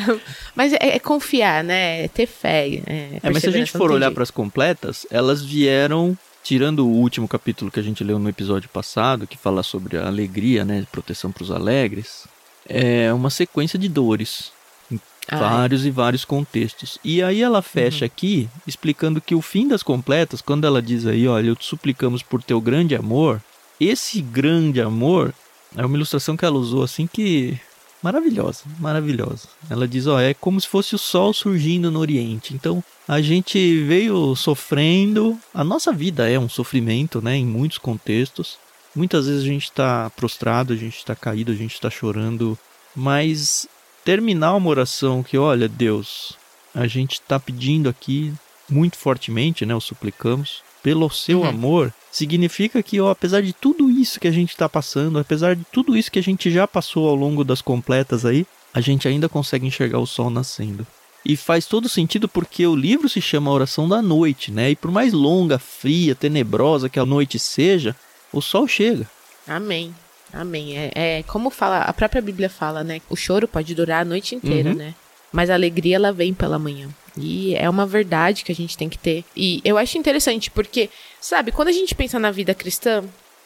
Mas 0.55 0.73
é, 0.73 0.77
é 0.81 0.99
confiar, 0.99 1.63
né? 1.63 2.03
É 2.03 2.07
ter 2.07 2.27
fé. 2.27 2.67
É, 2.85 3.19
É, 3.23 3.29
mas 3.31 3.41
se 3.41 3.49
a 3.49 3.51
gente 3.51 3.71
for 3.71 3.89
não 3.89 3.95
olhar 3.95 4.11
para 4.11 4.21
as 4.21 4.31
completas, 4.31 5.07
elas 5.09 5.43
vieram, 5.43 6.15
tirando 6.43 6.85
o 6.85 6.91
último 6.91 7.27
capítulo 7.27 7.71
que 7.71 7.79
a 7.79 7.83
gente 7.83 8.03
leu 8.03 8.19
no 8.19 8.29
episódio 8.29 8.69
passado, 8.69 9.25
que 9.25 9.39
fala 9.39 9.63
sobre 9.63 9.97
a 9.97 10.05
alegria, 10.05 10.63
né, 10.63 10.85
proteção 10.91 11.31
para 11.31 11.43
os 11.43 11.49
alegres, 11.49 12.27
é 12.67 13.13
uma 13.13 13.29
sequência 13.29 13.77
de 13.77 13.88
dores 13.88 14.51
em 14.91 15.00
Ah, 15.27 15.35
é. 15.35 15.39
vários 15.39 15.85
e 15.85 15.91
vários 15.91 16.25
contextos. 16.25 17.00
E 17.03 17.21
aí 17.23 17.41
ela 17.41 17.62
fecha 17.62 18.06
aqui 18.06 18.50
explicando 18.67 19.21
que 19.21 19.35
o 19.35 19.41
fim 19.41 19.67
das 19.67 19.83
completas, 19.83 20.41
quando 20.41 20.65
ela 20.65 20.81
diz 20.81 21.06
aí, 21.06 21.27
olha, 21.27 21.47
eu 21.47 21.56
te 21.56 21.65
suplicamos 21.65 22.21
por 22.21 22.44
teu 22.44 22.62
grande 22.62 22.95
amor, 22.95 23.41
esse 23.79 24.21
grande 24.21 24.81
amor 24.81 25.33
é 25.75 25.85
uma 25.85 25.95
ilustração 25.95 26.38
que 26.38 26.45
ela 26.45 26.57
usou 26.57 26.83
assim 26.83 27.07
que 27.07 27.59
maravilhosa, 28.01 28.62
maravilhosa. 28.79 29.47
Ela 29.69 29.88
diz, 29.88 30.06
ó, 30.06 30.19
é 30.19 30.33
como 30.33 30.61
se 30.61 30.68
fosse 30.68 30.94
o 30.94 30.97
sol 30.97 31.33
surgindo 31.33 31.89
no 31.89 32.00
Oriente. 32.00 32.53
Então, 32.53 32.83
a 33.07 33.19
gente 33.19 33.83
veio 33.83 34.35
sofrendo, 34.35 35.38
a 35.53 35.63
nossa 35.63 35.91
vida 35.91 36.29
é 36.29 36.38
um 36.38 36.47
sofrimento, 36.47 37.19
né, 37.21 37.35
em 37.35 37.45
muitos 37.45 37.79
contextos. 37.79 38.57
Muitas 38.95 39.27
vezes 39.27 39.44
a 39.44 39.47
gente 39.47 39.63
está 39.65 40.09
prostrado, 40.15 40.74
a 40.74 40.75
gente 40.75 40.97
está 40.97 41.15
caído, 41.15 41.51
a 41.51 41.56
gente 41.56 41.74
está 41.74 41.89
chorando, 41.89 42.57
mas 42.95 43.68
terminar 44.03 44.56
uma 44.56 44.69
oração 44.69 45.21
que, 45.21 45.38
olha, 45.38 45.68
Deus, 45.68 46.33
a 46.74 46.88
gente 46.88 47.13
está 47.13 47.39
pedindo 47.39 47.89
aqui 47.89 48.33
muito 48.69 48.97
fortemente, 48.97 49.65
né, 49.65 49.75
o 49.75 49.81
suplicamos, 49.81 50.63
pelo 50.81 51.09
seu 51.09 51.42
Uhum. 51.42 51.47
amor, 51.50 51.94
significa 52.12 52.81
que, 52.81 53.01
ó, 53.01 53.09
apesar 53.09 53.42
de 53.42 53.51
tudo 53.53 53.89
isso 53.89 54.19
que 54.19 54.27
a 54.27 54.31
gente 54.31 54.51
está 54.51 54.69
passando, 54.69 55.19
apesar 55.19 55.56
de 55.56 55.63
tudo 55.71 55.97
isso 55.97 56.12
que 56.12 56.19
a 56.19 56.24
gente 56.24 56.50
já 56.51 56.68
passou 56.68 57.09
ao 57.09 57.15
longo 57.15 57.44
das 57.44 57.62
completas 57.62 58.25
aí, 58.25 58.45
a 58.74 58.80
gente 58.81 59.07
ainda 59.07 59.27
consegue 59.27 59.65
enxergar 59.65 60.00
o 60.00 60.06
sol 60.06 60.30
nascendo. 60.30 60.86
E 61.25 61.36
faz 61.36 61.65
todo 61.65 61.89
sentido 61.89 62.28
porque 62.30 62.68
o 62.68 62.75
livro 62.75 63.09
se 63.09 63.19
chama 63.19 63.49
Oração 63.52 63.90
da 63.90 63.99
Noite, 63.99 64.52
né? 64.52 64.69
E 64.71 64.75
por 64.75 64.92
mais 64.92 65.11
longa, 65.11 65.57
fria, 65.57 66.14
tenebrosa 66.14 66.87
que 66.87 66.99
a 66.99 67.06
noite 67.06 67.40
seja, 67.40 67.95
o 68.37 68.42
sol 68.42 68.68
chega. 68.68 69.09
Amém. 69.47 69.94
Amém. 70.33 70.77
É, 70.77 70.92
é 70.95 71.23
como 71.23 71.49
fala, 71.49 71.80
a 71.81 71.94
própria 71.94 72.21
Bíblia 72.21 72.49
fala, 72.49 72.83
né? 72.83 73.01
O 73.09 73.15
choro 73.15 73.47
pode 73.47 73.73
durar 73.73 74.01
a 74.01 74.06
noite 74.06 74.35
inteira, 74.35 74.69
Uhum. 74.71 74.75
né? 74.75 74.94
Mas 75.31 75.49
a 75.49 75.54
alegria 75.54 75.95
ela 75.95 76.11
vem 76.11 76.33
pela 76.33 76.59
manhã. 76.59 76.89
E 77.18 77.56
é 77.56 77.69
uma 77.69 77.85
verdade 77.85 78.44
que 78.44 78.51
a 78.51 78.56
gente 78.56 78.77
tem 78.77 78.89
que 78.89 78.97
ter. 78.97 79.23
E 79.35 79.61
eu 79.63 79.77
acho 79.77 79.97
interessante 79.97 80.51
porque, 80.51 80.89
sabe, 81.19 81.51
quando 81.51 81.69
a 81.69 81.71
gente 81.73 81.95
pensa 81.95 82.19
na 82.19 82.31
vida 82.31 82.54
cristã, 82.54 83.04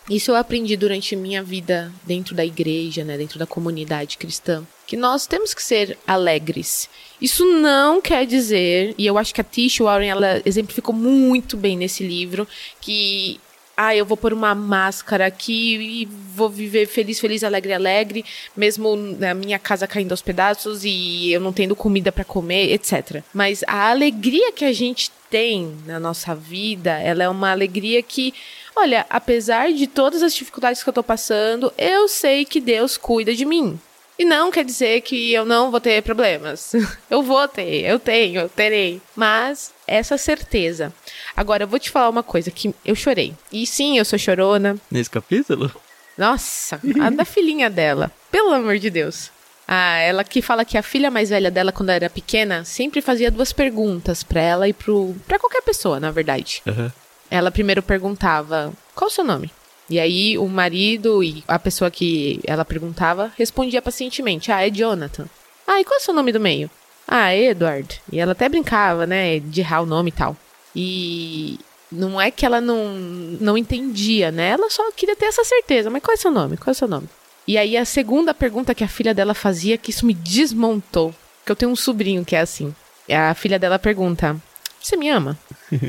isso 0.10 0.31
eu 0.31 0.36
aprendi 0.36 0.75
durante 0.75 1.15
minha 1.15 1.43
vida 1.43 1.91
dentro 2.03 2.34
da 2.34 2.43
igreja, 2.43 3.03
né, 3.03 3.15
dentro 3.17 3.38
da 3.38 3.46
comunidade 3.46 4.17
cristã, 4.17 4.63
que 4.88 4.98
nós 4.98 5.27
temos 5.27 5.53
que 5.53 5.62
ser 5.62 5.96
alegres. 6.08 6.89
Isso 7.22 7.46
não 7.46 8.01
quer 8.01 8.25
dizer, 8.25 8.96
e 8.98 9.05
eu 9.05 9.19
acho 9.19 9.34
que 9.36 9.41
a 9.41 9.43
Tish 9.43 9.79
Warren 9.79 10.10
ela 10.10 10.41
exemplificou 10.46 10.96
muito 10.96 11.55
bem 11.55 11.77
nesse 11.77 12.03
livro, 12.03 12.48
que 12.81 13.39
ah, 13.81 13.95
eu 13.95 14.05
vou 14.05 14.17
pôr 14.17 14.33
uma 14.33 14.53
máscara 14.53 15.25
aqui 15.25 16.01
e 16.01 16.05
vou 16.36 16.50
viver 16.50 16.86
feliz, 16.86 17.17
feliz, 17.17 17.45
alegre, 17.45 17.71
alegre, 17.71 18.25
mesmo 18.53 18.93
na 18.93 19.33
minha 19.33 19.57
casa 19.57 19.88
caindo 19.88 20.12
aos 20.12 20.21
pedaços 20.21 20.83
e 20.83 21.31
eu 21.31 21.39
não 21.39 21.53
tendo 21.53 21.77
comida 21.77 22.12
para 22.12 22.25
comer, 22.25 22.74
etc. 22.74 23.24
Mas 23.33 23.63
a 23.65 23.89
alegria 23.89 24.51
que 24.51 24.65
a 24.65 24.74
gente 24.74 25.09
tem 25.29 25.77
na 25.86 25.98
nossa 25.98 26.36
vida, 26.36 26.91
ela 27.00 27.24
é 27.24 27.29
uma 27.29 27.51
alegria 27.51 28.03
que, 28.03 28.33
olha, 28.75 29.05
apesar 29.09 29.71
de 29.71 29.88
todas 29.88 30.21
as 30.24 30.36
dificuldades 30.36 30.83
que 30.83 30.89
eu 30.89 30.93
tô 30.93 31.01
passando, 31.01 31.71
eu 31.77 32.09
sei 32.09 32.43
que 32.43 32.59
Deus 32.59 32.98
cuida 32.98 33.33
de 33.33 33.45
mim. 33.45 33.79
E 34.20 34.26
não 34.26 34.52
quer 34.52 34.66
dizer 34.66 35.00
que 35.02 35.32
eu 35.34 35.46
não 35.46 35.72
vou 35.72 35.80
ter 35.80 36.04
problemas. 36.04 36.74
Eu 37.10 37.24
vou 37.24 37.48
ter, 37.48 37.86
eu 37.86 37.98
tenho, 37.98 38.42
eu 38.42 38.50
terei. 38.50 39.02
Mas 39.16 39.74
essa 39.88 40.18
certeza. 40.18 40.94
Agora, 41.36 41.64
eu 41.64 41.68
vou 41.68 41.80
te 41.80 41.90
falar 41.90 42.10
uma 42.10 42.22
coisa 42.22 42.52
que 42.52 42.76
eu 42.86 42.94
chorei. 42.96 43.34
E 43.52 43.66
sim, 43.66 43.98
eu 43.98 44.06
sou 44.06 44.20
chorona. 44.20 44.78
Nesse 44.92 45.10
capítulo? 45.10 45.72
Nossa, 46.18 46.80
a 47.02 47.10
da 47.10 47.26
filhinha 47.26 47.70
dela. 47.70 48.12
Pelo 48.30 48.54
amor 48.54 48.78
de 48.78 48.90
Deus. 48.90 49.32
Ah, 49.68 49.98
ela 50.00 50.24
que 50.24 50.42
fala 50.42 50.66
que 50.66 50.78
a 50.78 50.84
filha 50.84 51.10
mais 51.10 51.30
velha 51.30 51.50
dela, 51.50 51.72
quando 51.72 51.90
era 51.90 52.10
pequena, 52.10 52.66
sempre 52.66 53.02
fazia 53.02 53.32
duas 53.32 53.54
perguntas 53.54 54.22
pra 54.22 54.42
ela 54.42 54.68
e 54.68 54.74
pro. 54.74 55.16
pra 55.28 55.40
qualquer 55.40 55.62
pessoa, 55.62 56.00
na 56.00 56.12
verdade. 56.12 56.62
Aham. 56.68 56.92
Ela 57.32 57.52
primeiro 57.52 57.82
perguntava: 57.82 58.74
qual 58.94 59.08
o 59.08 59.12
seu 59.14 59.24
nome? 59.24 59.52
E 59.89 60.00
aí 60.00 60.38
o 60.38 60.48
marido 60.48 61.24
e 61.24 61.43
a 61.48 61.58
pessoa 61.58 61.89
que 61.89 62.39
ela 62.46 62.63
perguntava 62.63 63.31
respondia 63.38 63.81
pacientemente: 63.81 64.51
ah, 64.51 64.65
é 64.65 64.69
Jonathan. 64.69 65.27
Ah, 65.67 65.79
e 65.81 65.84
qual 65.84 65.98
é 65.98 66.01
o 66.01 66.03
seu 66.03 66.13
nome 66.13 66.31
do 66.31 66.39
meio? 66.39 66.69
Ah, 67.08 67.36
Edward. 67.36 68.01
E 68.12 68.19
ela 68.19 68.34
até 68.34 68.48
brincava, 68.48 69.08
né, 69.08 69.39
de 69.39 69.62
errar 69.62 69.81
o 69.81 69.86
nome 69.86 70.10
e 70.10 70.13
tal. 70.13 70.38
E 70.75 71.60
não 71.91 72.22
é 72.22 72.29
que 72.29 72.46
ela 72.46 72.62
não, 72.62 72.93
não 73.39 73.58
entendia, 73.58 74.31
né? 74.31 74.50
Ela 74.50 74.69
só 74.69 74.91
queria 74.91 75.15
ter 75.15 75.25
essa 75.25 75.43
certeza. 75.43 75.89
Mas 75.89 76.03
qual 76.03 76.13
é 76.13 76.17
o 76.17 76.22
seu 76.22 76.31
nome? 76.31 76.58
Qual 76.58 76.67
é 76.67 76.72
o 76.72 76.75
seu 76.75 76.88
nome? 76.88 77.10
E 77.48 77.58
aí 77.58 77.75
a 77.75 77.86
segunda 77.86 78.31
pergunta 78.34 78.75
que 78.75 78.84
a 78.84 78.88
filha 78.88 79.13
dela 79.13 79.34
fazia, 79.34 79.77
que 79.77 79.89
isso 79.89 80.05
me 80.05 80.13
desmontou. 80.13 81.13
Que 81.43 81.51
eu 81.51 81.55
tenho 81.55 81.72
um 81.72 81.75
sobrinho 81.75 82.24
que 82.24 82.36
é 82.36 82.41
assim. 82.41 82.74
A 83.10 83.34
filha 83.34 83.58
dela 83.58 83.79
pergunta: 83.79 84.36
Você 84.79 84.96
me 84.96 85.10
ama? 85.10 85.38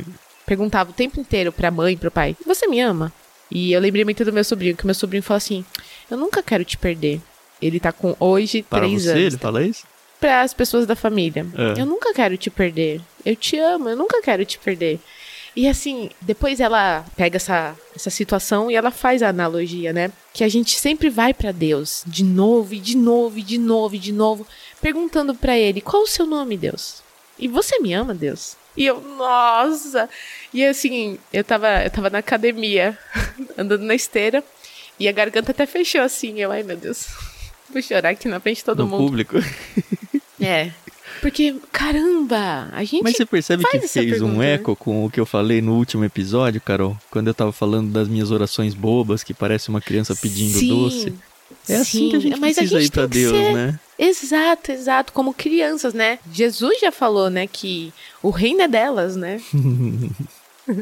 Perguntava 0.47 0.91
o 0.91 0.95
tempo 0.95 1.21
inteiro 1.21 1.53
pra 1.53 1.71
mãe, 1.71 1.99
pro 1.99 2.11
pai: 2.11 2.35
Você 2.47 2.67
me 2.67 2.81
ama? 2.81 3.13
E 3.51 3.73
eu 3.73 3.81
lembrei 3.81 4.05
muito 4.05 4.25
do 4.25 4.33
meu 4.33 4.45
sobrinho, 4.45 4.77
que 4.77 4.87
meu 4.87 4.95
sobrinho 4.95 5.23
falou 5.23 5.39
assim: 5.39 5.65
Eu 6.11 6.17
nunca 6.17 6.43
quero 6.43 6.65
te 6.65 6.77
perder. 6.79 7.21
Ele 7.61 7.79
tá 7.81 7.93
com 7.93 8.17
hoje 8.19 8.63
Para 8.63 8.81
três 8.87 9.03
você, 9.05 9.11
anos. 9.11 9.23
ele 9.25 9.39
fala 9.39 9.63
isso? 9.65 9.85
Para 10.19 10.43
as 10.43 10.55
pessoas 10.55 10.87
da 10.87 10.95
família. 10.97 11.47
É. 11.77 11.81
Eu 11.81 11.87
nunca 11.87 12.13
quero 12.15 12.37
te 12.37 12.51
perder. 12.51 13.01
Eu 13.25 13.35
te 13.37 13.59
amo, 13.59 13.89
eu 13.89 13.97
nunca 13.97 14.23
quero 14.23 14.45
te 14.45 14.59
perder. 14.59 15.01
E 15.57 15.67
assim, 15.67 16.11
depois 16.21 16.61
ela 16.61 17.05
pega 17.17 17.37
essa, 17.37 17.75
essa 17.95 18.09
situação 18.09 18.71
e 18.71 18.77
ela 18.77 18.91
faz 18.91 19.23
a 19.23 19.29
analogia, 19.31 19.93
né? 19.93 20.13
Que 20.33 20.45
a 20.45 20.49
gente 20.49 20.79
sempre 20.79 21.11
vai 21.11 21.35
pra 21.35 21.51
Deus, 21.51 22.05
de 22.07 22.23
novo, 22.23 22.73
e 22.75 22.79
de 22.79 22.97
novo, 22.97 23.39
e 23.39 23.43
de 23.43 23.59
novo, 23.59 23.95
e 23.97 23.99
de 23.99 24.13
novo, 24.13 24.47
perguntando 24.81 25.35
pra 25.35 25.59
ele: 25.59 25.81
qual 25.81 26.05
o 26.05 26.07
seu 26.07 26.25
nome, 26.25 26.57
Deus? 26.57 27.03
E 27.39 27.49
você 27.49 27.79
me 27.81 27.93
ama, 27.93 28.15
Deus? 28.15 28.57
E 28.77 28.87
eu, 28.87 29.01
nossa! 29.01 30.09
E 30.55 30.65
assim, 30.65 31.19
eu 31.33 31.43
tava, 31.45 31.83
eu 31.85 31.91
tava 31.91 32.09
na 32.11 32.19
academia, 32.19 32.97
andando 33.59 33.83
na 33.85 33.95
esteira, 33.95 34.43
e 34.99 35.09
a 35.09 35.13
garganta 35.13 35.51
até 35.51 35.67
fechou 35.67 36.01
assim. 36.03 36.39
Eu, 36.41 36.53
ai 36.53 36.63
meu 36.63 36.77
Deus, 36.77 37.07
vou 37.69 37.83
chorar 37.83 38.11
aqui 38.11 38.29
na 38.29 38.41
frente 38.41 38.59
de 38.59 38.65
todo 38.65 38.81
no 38.85 38.87
mundo. 38.89 39.05
público. 39.05 39.37
É. 40.43 40.71
Porque, 41.21 41.55
caramba, 41.71 42.71
a 42.73 42.83
gente. 42.83 43.03
Mas 43.03 43.15
você 43.15 43.27
percebe 43.27 43.63
que 43.71 43.87
fez 43.87 44.23
um 44.23 44.39
né? 44.39 44.55
eco 44.55 44.75
com 44.75 45.05
o 45.05 45.11
que 45.11 45.21
eu 45.21 45.27
falei 45.27 45.61
no 45.61 45.75
último 45.75 46.03
episódio, 46.03 46.63
Carol? 46.63 46.97
Quando 47.11 47.29
eu 47.29 47.35
tava 47.35 47.53
falando 47.53 47.93
das 47.93 48.09
minhas 48.09 48.31
orações 48.31 48.73
bobas, 48.73 49.23
que 49.23 49.35
parece 49.35 49.69
uma 49.69 49.83
criança 49.83 50.17
pedindo 50.17 50.59
Sim, 50.59 50.69
doce. 50.69 51.15
É 51.69 51.77
assim 51.77 52.09
que 52.09 52.17
a 52.17 52.21
sim. 52.21 52.29
gente 52.31 52.41
Mas 52.41 52.57
a 52.57 52.61
precisa 52.63 52.81
gente 52.81 52.89
ir 52.89 52.93
pra 52.93 53.05
Deus, 53.07 53.37
ser- 53.37 53.53
né? 53.53 53.79
Exato, 54.01 54.73
exato. 54.73 55.13
Como 55.13 55.35
crianças, 55.35 55.93
né? 55.93 56.19
Jesus 56.33 56.81
já 56.81 56.91
falou, 56.91 57.29
né, 57.29 57.47
que 57.47 57.93
o 58.23 58.31
reino 58.31 58.63
é 58.63 58.69
delas, 58.69 59.15
né? 59.15 59.41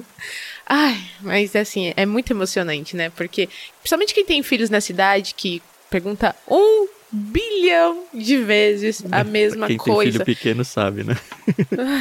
Ai, 0.64 1.02
mas 1.20 1.56
assim, 1.56 1.92
é 1.96 2.06
muito 2.06 2.30
emocionante, 2.32 2.94
né? 2.94 3.10
Porque, 3.10 3.48
principalmente 3.80 4.14
quem 4.14 4.24
tem 4.24 4.42
filhos 4.42 4.70
na 4.70 4.80
cidade, 4.80 5.34
que 5.34 5.60
pergunta 5.90 6.36
um 6.46 6.86
bilhão 7.10 8.04
de 8.12 8.36
vezes 8.36 9.02
a 9.10 9.24
mesma 9.24 9.66
Quem 9.66 9.78
tem 9.78 9.94
coisa. 9.94 10.12
filho 10.12 10.24
pequeno 10.24 10.64
sabe, 10.64 11.04
né? 11.04 11.16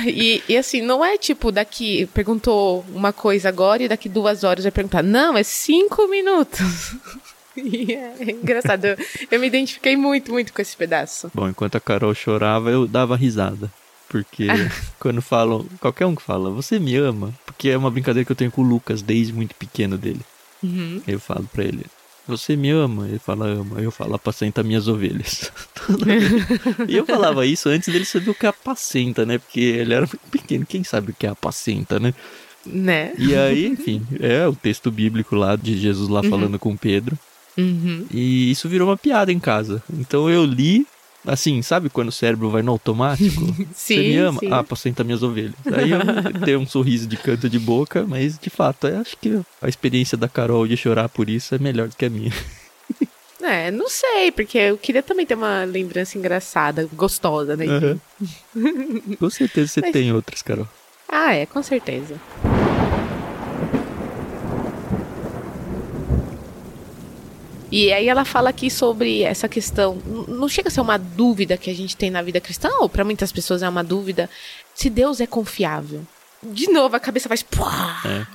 E, 0.05 0.43
e 0.49 0.57
assim, 0.57 0.81
não 0.81 1.03
é 1.03 1.17
tipo 1.17 1.51
daqui, 1.51 2.07
perguntou 2.13 2.85
uma 2.93 3.13
coisa 3.13 3.47
agora 3.49 3.83
e 3.83 3.87
daqui 3.87 4.09
duas 4.09 4.43
horas 4.43 4.65
vai 4.65 4.71
perguntar. 4.71 5.01
Não, 5.01 5.37
é 5.37 5.43
cinco 5.43 6.07
minutos. 6.07 6.95
E 7.57 7.93
é 7.93 8.31
engraçado. 8.31 8.85
Eu, 8.85 8.97
eu 9.31 9.39
me 9.39 9.47
identifiquei 9.47 9.97
muito, 9.97 10.31
muito 10.31 10.53
com 10.53 10.61
esse 10.61 10.75
pedaço. 10.75 11.31
Bom, 11.33 11.49
enquanto 11.49 11.75
a 11.75 11.79
Carol 11.79 12.13
chorava, 12.13 12.69
eu 12.69 12.87
dava 12.87 13.15
risada. 13.15 13.71
Porque 14.07 14.47
quando 14.99 15.21
falam, 15.21 15.65
qualquer 15.79 16.05
um 16.05 16.15
que 16.15 16.21
fala, 16.21 16.49
você 16.49 16.79
me 16.79 16.95
ama? 16.95 17.33
Porque 17.45 17.69
é 17.69 17.77
uma 17.77 17.91
brincadeira 17.91 18.25
que 18.25 18.31
eu 18.31 18.35
tenho 18.35 18.51
com 18.51 18.61
o 18.61 18.67
Lucas 18.67 19.01
desde 19.01 19.33
muito 19.33 19.55
pequeno 19.55 19.97
dele. 19.97 20.21
Uhum. 20.63 21.01
Eu 21.07 21.19
falo 21.19 21.47
pra 21.51 21.63
ele, 21.63 21.85
você 22.27 22.55
me 22.55 22.69
ama? 22.69 23.07
Ele 23.07 23.19
fala, 23.19 23.47
ama. 23.47 23.79
Eu 23.79 23.91
falo, 23.91 24.15
apacenta 24.15 24.63
minhas 24.63 24.87
ovelhas. 24.87 25.51
E 26.87 26.97
eu 26.97 27.05
falava 27.05 27.45
isso 27.45 27.69
antes 27.69 27.91
dele 27.91 28.03
saber 28.03 28.31
o 28.31 28.35
que 28.35 28.45
é 28.45 28.49
apacenta, 28.49 29.25
né? 29.25 29.37
Porque 29.37 29.61
ele 29.61 29.93
era 29.93 30.05
muito 30.05 30.19
pequeno, 30.29 30.65
quem 30.65 30.83
sabe 30.83 31.11
o 31.11 31.13
que 31.13 31.25
é 31.25 31.29
apacenta, 31.29 31.97
né? 31.97 32.13
Né? 32.65 33.13
E 33.17 33.33
aí, 33.33 33.65
enfim, 33.65 34.05
é 34.19 34.45
o 34.45 34.53
texto 34.53 34.91
bíblico 34.91 35.35
lá 35.35 35.55
de 35.55 35.77
Jesus 35.77 36.09
lá 36.09 36.21
falando 36.23 36.59
com 36.59 36.75
Pedro. 36.75 37.17
Uhum. 37.57 38.05
E 38.11 38.51
isso 38.51 38.69
virou 38.69 38.87
uma 38.89 38.97
piada 38.97 39.31
em 39.31 39.39
casa. 39.39 39.81
Então 39.91 40.29
eu 40.29 40.45
li, 40.45 40.85
assim, 41.25 41.61
sabe 41.61 41.89
quando 41.89 42.09
o 42.09 42.11
cérebro 42.11 42.49
vai 42.49 42.61
no 42.61 42.71
automático? 42.71 43.45
Sim, 43.73 43.95
Você 43.95 43.97
me 43.97 44.17
ama? 44.17 44.39
sim. 44.39 44.49
Ah, 44.51 44.59
apacenta 44.59 45.03
minhas 45.03 45.23
ovelhas. 45.23 45.53
Aí 45.73 45.89
eu 45.91 45.99
dei 46.45 46.55
um 46.55 46.67
sorriso 46.67 47.07
de 47.07 47.17
canto 47.17 47.49
de 47.49 47.57
boca, 47.59 48.05
mas 48.07 48.37
de 48.37 48.49
fato, 48.49 48.87
acho 48.87 49.17
que 49.17 49.39
a 49.61 49.67
experiência 49.67 50.17
da 50.17 50.27
Carol 50.29 50.67
de 50.67 50.77
chorar 50.77 51.09
por 51.09 51.29
isso 51.29 51.55
é 51.55 51.57
melhor 51.59 51.87
do 51.87 51.95
que 51.95 52.05
a 52.05 52.09
minha. 52.09 52.31
É, 53.39 53.69
não 53.69 53.87
sei, 53.87 54.31
porque 54.31 54.57
eu 54.57 54.77
queria 54.79 55.03
também 55.03 55.23
ter 55.25 55.35
uma 55.35 55.63
lembrança 55.63 56.17
engraçada, 56.17 56.89
gostosa, 56.91 57.55
né? 57.55 57.65
Aham. 57.67 57.99
Com 59.19 59.29
certeza 59.29 59.67
você 59.71 59.81
Mas- 59.81 59.91
tem 59.91 60.11
outras, 60.11 60.41
Carol. 60.41 60.67
Ah, 61.07 61.33
é, 61.33 61.45
com 61.45 61.61
certeza. 61.61 62.19
E 67.71 67.91
aí 67.91 68.07
ela 68.07 68.23
fala 68.23 68.49
aqui 68.49 68.69
sobre 68.69 69.23
essa 69.23 69.47
questão, 69.49 69.97
não 70.27 70.47
chega 70.47 70.69
a 70.69 70.71
ser 70.71 70.81
uma 70.81 70.97
dúvida 70.97 71.57
que 71.57 71.69
a 71.69 71.75
gente 71.75 71.97
tem 71.97 72.09
na 72.09 72.21
vida 72.21 72.39
cristã, 72.39 72.69
ou 72.79 72.87
para 72.87 73.03
muitas 73.03 73.31
pessoas 73.31 73.61
é 73.61 73.67
uma 73.67 73.83
dúvida, 73.83 74.29
se 74.73 74.89
Deus 74.89 75.19
é 75.19 75.27
confiável. 75.27 76.01
De 76.41 76.69
novo, 76.71 76.95
a 76.95 76.99
cabeça 76.99 77.27
faz... 77.27 77.43
É. 78.05 78.25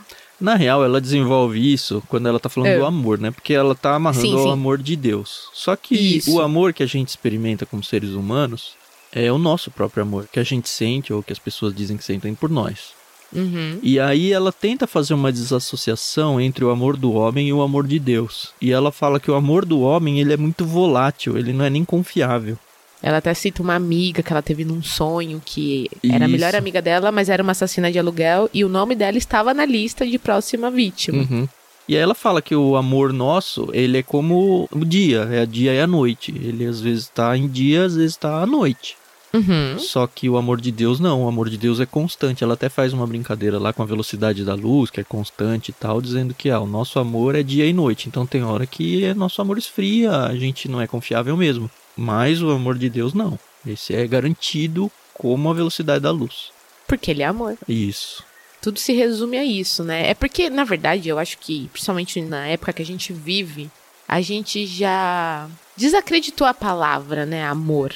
Na 0.41 0.57
real, 0.57 0.85
ela 0.85 1.01
desenvolve 1.01 1.73
isso 1.73 2.03
quando 2.09 2.29
ela 2.29 2.41
tá 2.41 2.49
falando 2.49 2.71
É. 2.71 2.79
do 2.79 2.85
amor, 2.85 3.19
né? 3.19 3.31
Porque 3.31 3.55
ela 3.55 3.77
tá 3.77 3.95
amarrando 3.95 4.27
Sim, 4.27 4.35
ao 4.37 4.43
sim. 4.43 4.53
amor 4.53 4.77
de 4.77 4.97
Deus. 4.97 5.49
Só 5.55 5.77
que 5.77 5.95
Isso. 5.95 6.33
o 6.35 6.41
amor 6.41 6.73
que 6.73 6.83
a 6.83 6.87
gente 6.87 7.09
experimenta 7.09 7.65
como 7.65 7.83
seres 7.83 8.11
humanos 8.11 8.73
é 9.13 9.31
o 9.31 9.39
nosso 9.39 9.71
próprio 9.71 10.03
amor, 10.03 10.27
que 10.33 10.41
a 10.41 10.43
gente 10.43 10.69
sente 10.69 11.13
ou 11.13 11.23
que 11.23 11.33
as 11.33 11.39
pessoas 11.39 11.73
dizem 11.73 11.97
que 11.97 12.05
sentem 12.05 12.35
por 12.35 12.51
nós. 12.51 12.93
Uhum. 13.35 13.79
E 13.83 13.99
aí 13.99 14.33
ela 14.33 14.53
tenta 14.53 14.87
fazer 14.87 15.15
uma 15.15 15.33
desassociação 15.33 16.41
entre 16.41 16.65
o 16.65 16.71
amor 16.71 16.97
do 16.97 17.13
homem 17.13 17.49
e 17.49 17.53
o 17.53 17.63
amor 17.63 17.87
de 17.87 17.99
Deus. 17.99 18.53
E 18.61 18.71
ela 18.73 18.93
fala 18.93 19.19
que 19.19 19.31
o 19.31 19.35
amor 19.35 19.65
do 19.65 19.81
homem, 19.81 20.21
ele 20.21 20.33
é 20.33 20.37
muito 20.37 20.65
volátil, 20.65 21.39
ele 21.39 21.53
não 21.53 21.65
é 21.65 21.71
nem 21.71 21.85
confiável. 21.85 22.59
Ela 23.03 23.19
até 23.19 23.35
cita 23.35 23.63
uma 23.63 23.75
amiga 23.75 24.23
que 24.23 24.33
ela 24.33 24.43
teve 24.43 24.65
num 24.65 24.81
sonho 24.81 25.43
que 25.45 25.91
era 26.05 26.25
a 26.25 26.29
Isso. 26.29 26.33
melhor 26.33 26.55
amiga 26.55 26.81
dela, 26.81 27.11
mas 27.11 27.29
era 27.29 27.43
uma 27.43 27.51
assassina 27.51 27.91
de 27.91 27.99
aluguel 27.99 28.49
e 28.55 28.65
o 28.65 28.69
nome 28.69 28.95
dela 28.95 29.19
estava 29.19 29.53
na 29.53 29.65
lista 29.65 30.07
de 30.07 30.19
próxima 30.19 30.71
vítima. 30.71 31.19
Uhum. 31.19 31.49
E 31.89 31.97
aí 31.97 32.01
ela 32.01 32.15
fala 32.15 32.41
que 32.41 32.55
o 32.55 32.77
amor 32.77 33.13
nosso, 33.13 33.69
ele 33.73 33.99
é 33.99 34.03
como 34.05 34.69
o 34.71 34.85
dia, 34.85 35.29
é 35.33 35.41
a 35.41 35.45
dia 35.45 35.75
e 35.75 35.81
a 35.81 35.87
noite. 35.87 36.31
Ele 36.31 36.65
às 36.65 36.81
vezes 36.81 37.09
tá 37.09 37.37
em 37.37 37.49
dia, 37.49 37.85
às 37.85 37.97
vezes 37.97 38.17
tá 38.17 38.41
à 38.41 38.47
noite. 38.47 38.97
Uhum. 39.33 39.79
Só 39.79 40.07
que 40.07 40.29
o 40.29 40.37
amor 40.37 40.61
de 40.61 40.71
Deus 40.71 41.01
não, 41.01 41.25
o 41.25 41.29
amor 41.29 41.49
de 41.49 41.57
Deus 41.57 41.81
é 41.81 41.87
constante. 41.87 42.45
Ela 42.45 42.55
até 42.55 42.69
faz 42.69 42.93
uma 42.93 43.07
brincadeira 43.07 43.59
lá 43.59 43.73
com 43.73 43.83
a 43.83 43.87
velocidade 43.87 44.45
da 44.45 44.55
luz, 44.55 44.91
que 44.91 45.01
é 45.01 45.05
constante 45.05 45.71
e 45.71 45.73
tal, 45.73 46.01
dizendo 46.03 46.35
que 46.35 46.51
ah, 46.51 46.61
o 46.61 46.67
nosso 46.67 46.99
amor 46.99 47.35
é 47.35 47.43
dia 47.43 47.67
e 47.67 47.73
noite. 47.73 48.09
Então 48.09 48.27
tem 48.27 48.43
hora 48.43 48.67
que 48.67 49.13
nosso 49.15 49.41
amor 49.41 49.57
esfria, 49.57 50.11
a 50.13 50.37
gente 50.37 50.69
não 50.69 50.81
é 50.81 50.87
confiável 50.87 51.37
mesmo. 51.37 51.71
Mas 51.97 52.43
o 52.43 52.51
amor 52.51 52.77
de 52.77 52.89
Deus 52.89 53.15
não. 53.15 53.39
Esse 53.67 53.95
é 53.95 54.07
garantido 54.07 54.91
como 55.15 55.51
a 55.51 55.55
velocidade 55.55 56.03
da 56.03 56.11
luz. 56.11 56.51
Porque 56.87 57.11
ele 57.11 57.23
é 57.23 57.27
amor. 57.27 57.57
Isso. 57.69 58.25
Tudo 58.61 58.79
se 58.79 58.93
resume 58.93 59.39
a 59.39 59.45
isso, 59.45 59.83
né? 59.83 60.11
É 60.11 60.15
porque, 60.15 60.49
na 60.49 60.65
verdade, 60.65 61.09
eu 61.09 61.19
acho 61.19 61.39
que, 61.39 61.69
principalmente 61.73 62.21
na 62.21 62.47
época 62.47 62.73
que 62.73 62.83
a 62.83 62.87
gente 62.87 63.13
vive, 63.13 63.71
a 64.07 64.21
gente 64.21 64.67
já 64.67 65.49
desacreditou 65.77 66.47
a 66.47 66.55
palavra, 66.55 67.27
né? 67.27 67.45
Amor. 67.45 67.93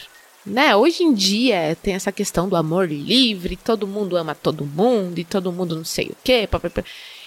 Né? 0.46 0.76
Hoje 0.76 1.02
em 1.02 1.12
dia 1.12 1.76
tem 1.82 1.94
essa 1.94 2.12
questão 2.12 2.48
do 2.48 2.54
amor 2.54 2.88
livre, 2.88 3.56
todo 3.56 3.86
mundo 3.86 4.16
ama 4.16 4.34
todo 4.34 4.64
mundo 4.64 5.18
e 5.18 5.24
todo 5.24 5.52
mundo 5.52 5.74
não 5.74 5.84
sei 5.84 6.06
o 6.06 6.16
quê. 6.22 6.48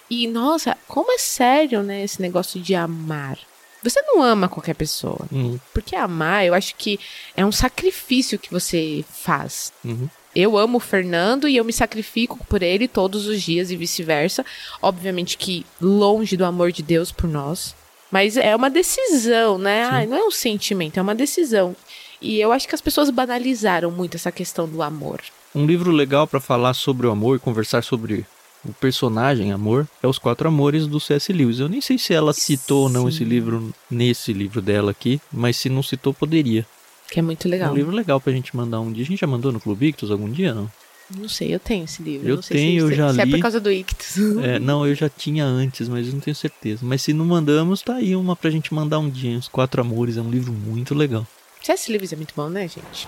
E, 0.09 0.25
nossa, 0.25 0.75
como 0.87 1.11
é 1.11 1.17
sério, 1.17 1.83
né? 1.83 2.03
Esse 2.03 2.21
negócio 2.21 2.59
de 2.59 2.73
amar. 2.73 3.37
Você 3.83 4.01
não 4.01 4.23
ama 4.23 4.49
qualquer 4.49 4.73
pessoa. 4.73 5.27
Uhum. 5.31 5.59
Porque 5.73 5.95
amar, 5.95 6.45
eu 6.45 6.53
acho 6.53 6.75
que 6.75 6.99
é 7.35 7.45
um 7.45 7.51
sacrifício 7.51 8.39
que 8.39 8.51
você 8.51 9.05
faz. 9.07 9.71
Uhum. 9.85 10.09
Eu 10.35 10.57
amo 10.57 10.77
o 10.77 10.81
Fernando 10.81 11.47
e 11.47 11.57
eu 11.57 11.65
me 11.65 11.73
sacrifico 11.73 12.43
por 12.45 12.61
ele 12.61 12.87
todos 12.87 13.27
os 13.27 13.41
dias 13.41 13.71
e 13.71 13.75
vice-versa. 13.75 14.45
Obviamente 14.81 15.37
que 15.37 15.65
longe 15.79 16.35
do 16.35 16.45
amor 16.45 16.71
de 16.71 16.81
Deus 16.81 17.11
por 17.11 17.27
nós. 17.27 17.75
Mas 18.11 18.35
é 18.35 18.55
uma 18.55 18.69
decisão, 18.69 19.57
né? 19.57 19.83
Ai, 19.83 20.07
não 20.07 20.17
é 20.17 20.23
um 20.23 20.31
sentimento, 20.31 20.97
é 20.97 21.01
uma 21.01 21.13
decisão. 21.13 21.75
E 22.21 22.39
eu 22.39 22.51
acho 22.51 22.67
que 22.67 22.75
as 22.75 22.81
pessoas 22.81 23.09
banalizaram 23.09 23.91
muito 23.91 24.15
essa 24.15 24.31
questão 24.31 24.67
do 24.67 24.81
amor. 24.81 25.21
Um 25.55 25.65
livro 25.65 25.91
legal 25.91 26.27
pra 26.27 26.39
falar 26.39 26.73
sobre 26.73 27.07
o 27.07 27.11
amor 27.11 27.37
e 27.37 27.39
conversar 27.39 27.81
sobre 27.83 28.25
o 28.63 28.73
personagem 28.73 29.51
amor 29.53 29.87
é 30.03 30.07
Os 30.07 30.19
Quatro 30.19 30.47
Amores 30.47 30.85
do 30.85 30.99
C.S. 30.99 31.31
Lewis. 31.31 31.59
Eu 31.59 31.69
nem 31.69 31.79
sei 31.81 31.97
se 31.97 32.13
ela 32.13 32.33
citou 32.33 32.83
ou 32.83 32.89
não 32.89 33.03
Sim. 33.03 33.07
esse 33.09 33.23
livro 33.23 33.73
nesse 33.89 34.33
livro 34.33 34.61
dela 34.61 34.91
aqui, 34.91 35.19
mas 35.31 35.55
se 35.57 35.69
não 35.69 35.81
citou, 35.81 36.13
poderia. 36.13 36.65
Que 37.09 37.19
é 37.19 37.21
muito 37.21 37.47
É 37.47 37.51
legal. 37.51 37.71
um 37.71 37.75
livro 37.75 37.95
legal 37.95 38.19
pra 38.19 38.33
gente 38.33 38.55
mandar 38.55 38.81
um 38.81 38.91
dia. 38.91 39.03
A 39.03 39.07
gente 39.07 39.19
já 39.21 39.27
mandou 39.27 39.51
no 39.51 39.59
Clube 39.59 39.87
Ictus 39.87 40.11
algum 40.11 40.29
dia, 40.29 40.53
não? 40.53 40.69
Não 41.17 41.27
sei, 41.27 41.55
eu 41.55 41.59
tenho 41.59 41.85
esse 41.85 42.03
livro. 42.03 42.27
Eu 42.27 42.37
tenho, 42.37 42.87
se, 42.87 42.91
eu 42.91 42.95
já 42.95 43.11
se 43.13 43.21
é 43.21 43.25
li. 43.25 43.31
por 43.31 43.39
causa 43.39 43.59
do 43.59 43.71
Ictus. 43.71 44.17
É, 44.43 44.59
não, 44.61 44.85
eu 44.85 44.93
já 44.93 45.09
tinha 45.09 45.43
antes, 45.43 45.89
mas 45.89 46.05
eu 46.07 46.13
não 46.13 46.19
tenho 46.19 46.35
certeza. 46.35 46.81
Mas 46.83 47.01
se 47.01 47.13
não 47.13 47.25
mandamos, 47.25 47.81
tá 47.81 47.95
aí 47.95 48.15
uma 48.15 48.35
pra 48.35 48.51
gente 48.51 48.71
mandar 48.73 48.99
um 48.99 49.09
dia. 49.09 49.37
Os 49.39 49.47
Quatro 49.47 49.81
Amores 49.81 50.17
é 50.17 50.21
um 50.21 50.29
livro 50.29 50.51
muito 50.53 50.93
legal. 50.93 51.25
C.S. 51.61 51.91
Lewis 51.91 52.13
é 52.13 52.15
muito 52.15 52.33
bom, 52.35 52.49
né, 52.49 52.67
gente? 52.67 53.07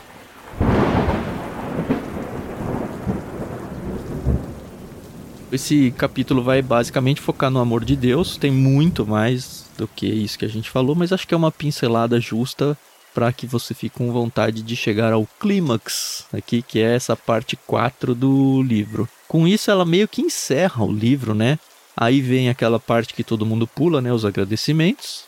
Esse 5.51 5.91
capítulo 5.91 6.41
vai 6.41 6.61
basicamente 6.61 7.19
focar 7.19 7.51
no 7.51 7.59
amor 7.59 7.83
de 7.83 7.95
Deus. 7.95 8.37
Tem 8.37 8.51
muito 8.51 9.05
mais 9.05 9.65
do 9.77 9.87
que 9.87 10.05
isso 10.05 10.39
que 10.39 10.45
a 10.45 10.49
gente 10.49 10.69
falou, 10.69 10.95
mas 10.95 11.11
acho 11.11 11.27
que 11.27 11.33
é 11.33 11.37
uma 11.37 11.51
pincelada 11.51 12.19
justa 12.19 12.77
para 13.13 13.33
que 13.33 13.45
você 13.45 13.73
fique 13.73 13.97
com 13.97 14.11
vontade 14.11 14.61
de 14.61 14.75
chegar 14.75 15.11
ao 15.11 15.27
clímax 15.39 16.25
aqui, 16.31 16.61
que 16.61 16.79
é 16.79 16.95
essa 16.95 17.15
parte 17.17 17.57
4 17.67 18.15
do 18.15 18.63
livro. 18.63 19.09
Com 19.27 19.45
isso, 19.47 19.69
ela 19.69 19.83
meio 19.83 20.07
que 20.07 20.21
encerra 20.21 20.85
o 20.85 20.91
livro, 20.91 21.33
né? 21.33 21.59
Aí 21.95 22.21
vem 22.21 22.49
aquela 22.49 22.79
parte 22.79 23.13
que 23.13 23.23
todo 23.23 23.45
mundo 23.45 23.67
pula, 23.67 24.01
né? 24.01 24.13
Os 24.13 24.23
agradecimentos. 24.23 25.25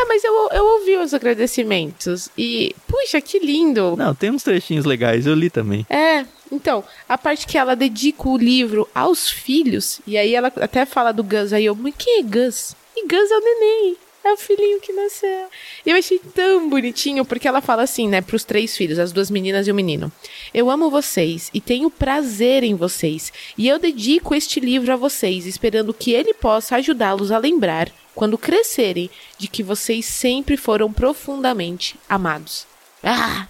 Ah, 0.00 0.04
mas 0.06 0.22
eu, 0.22 0.48
eu 0.52 0.64
ouvi 0.64 0.96
os 0.96 1.12
agradecimentos. 1.12 2.30
E, 2.38 2.74
puxa, 2.86 3.20
que 3.20 3.40
lindo. 3.40 3.96
Não, 3.96 4.14
tem 4.14 4.30
uns 4.30 4.44
trechinhos 4.44 4.84
legais, 4.84 5.26
eu 5.26 5.34
li 5.34 5.50
também. 5.50 5.84
É, 5.90 6.24
então, 6.52 6.84
a 7.08 7.18
parte 7.18 7.46
que 7.48 7.58
ela 7.58 7.74
dedica 7.74 8.28
o 8.28 8.36
livro 8.36 8.88
aos 8.94 9.28
filhos, 9.28 10.00
e 10.06 10.16
aí 10.16 10.36
ela 10.36 10.52
até 10.56 10.86
fala 10.86 11.12
do 11.12 11.24
Gus, 11.24 11.52
aí 11.52 11.64
eu, 11.64 11.74
mas 11.74 11.94
quem 11.98 12.20
é 12.20 12.22
Gus? 12.22 12.76
E 12.96 13.06
Gus 13.08 13.30
é 13.30 13.36
o 13.36 13.40
neném. 13.40 13.96
É 14.24 14.32
o 14.32 14.36
filhinho 14.36 14.80
que 14.80 14.92
nasceu. 14.92 15.48
E 15.86 15.90
eu 15.90 15.96
achei 15.96 16.18
tão 16.18 16.68
bonitinho, 16.68 17.24
porque 17.24 17.48
ela 17.48 17.60
fala 17.60 17.82
assim, 17.82 18.08
né, 18.08 18.20
pros 18.20 18.44
três 18.44 18.76
filhos, 18.76 18.98
as 18.98 19.12
duas 19.12 19.30
meninas 19.30 19.66
e 19.66 19.70
o 19.70 19.74
menino. 19.74 20.12
Eu 20.52 20.70
amo 20.70 20.90
vocês 20.90 21.50
e 21.54 21.60
tenho 21.60 21.90
prazer 21.90 22.62
em 22.62 22.74
vocês. 22.74 23.32
E 23.56 23.68
eu 23.68 23.78
dedico 23.78 24.34
este 24.34 24.60
livro 24.60 24.92
a 24.92 24.96
vocês, 24.96 25.46
esperando 25.46 25.94
que 25.94 26.12
ele 26.12 26.34
possa 26.34 26.76
ajudá-los 26.76 27.30
a 27.30 27.38
lembrar, 27.38 27.90
quando 28.14 28.36
crescerem, 28.36 29.08
de 29.38 29.46
que 29.46 29.62
vocês 29.62 30.04
sempre 30.04 30.56
foram 30.56 30.92
profundamente 30.92 31.96
amados. 32.08 32.66
Ah! 33.02 33.46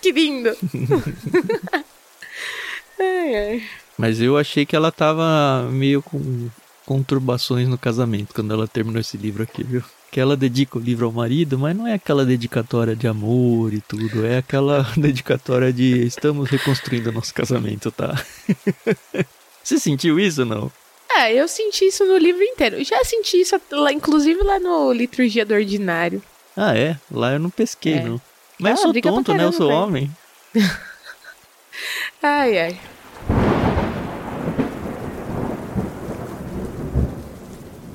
Que 0.00 0.12
lindo! 0.12 0.50
ai, 3.00 3.34
ai. 3.34 3.62
Mas 3.96 4.20
eu 4.20 4.36
achei 4.36 4.66
que 4.66 4.76
ela 4.76 4.92
tava 4.92 5.66
meio 5.70 6.02
com 6.02 6.50
conturbações 6.84 7.68
no 7.68 7.78
casamento 7.78 8.34
quando 8.34 8.52
ela 8.52 8.68
terminou 8.68 9.00
esse 9.00 9.16
livro 9.16 9.42
aqui, 9.42 9.62
viu? 9.62 9.82
Que 10.10 10.20
ela 10.20 10.36
dedica 10.36 10.78
o 10.78 10.80
livro 10.80 11.06
ao 11.06 11.12
marido, 11.12 11.58
mas 11.58 11.76
não 11.76 11.86
é 11.86 11.94
aquela 11.94 12.24
dedicatória 12.24 12.94
de 12.94 13.06
amor 13.06 13.72
e 13.72 13.80
tudo, 13.80 14.24
é 14.24 14.38
aquela 14.38 14.82
dedicatória 14.96 15.72
de 15.72 16.06
estamos 16.06 16.48
reconstruindo 16.48 17.12
nosso 17.12 17.34
casamento, 17.34 17.90
tá? 17.90 18.14
Você 19.62 19.78
sentiu 19.78 20.20
isso 20.20 20.44
não? 20.44 20.70
É, 21.16 21.32
eu 21.32 21.46
senti 21.46 21.86
isso 21.86 22.04
no 22.04 22.18
livro 22.18 22.42
inteiro. 22.42 22.76
Eu 22.76 22.84
já 22.84 23.02
senti 23.04 23.40
isso 23.40 23.58
lá, 23.70 23.92
inclusive 23.92 24.42
lá 24.42 24.58
no 24.58 24.92
Liturgia 24.92 25.46
do 25.46 25.54
Ordinário. 25.54 26.22
Ah, 26.56 26.76
é? 26.76 26.98
Lá 27.10 27.32
eu 27.32 27.38
não 27.38 27.50
pesquei, 27.50 27.94
é. 27.94 28.02
não. 28.02 28.20
Mas 28.58 28.78
ah, 28.78 28.88
eu 28.88 28.92
sou 28.92 29.00
tonto, 29.00 29.34
né? 29.34 29.44
Eu 29.44 29.52
sou 29.52 29.70
homem. 29.70 30.10
ai, 32.22 32.58
ai. 32.58 32.80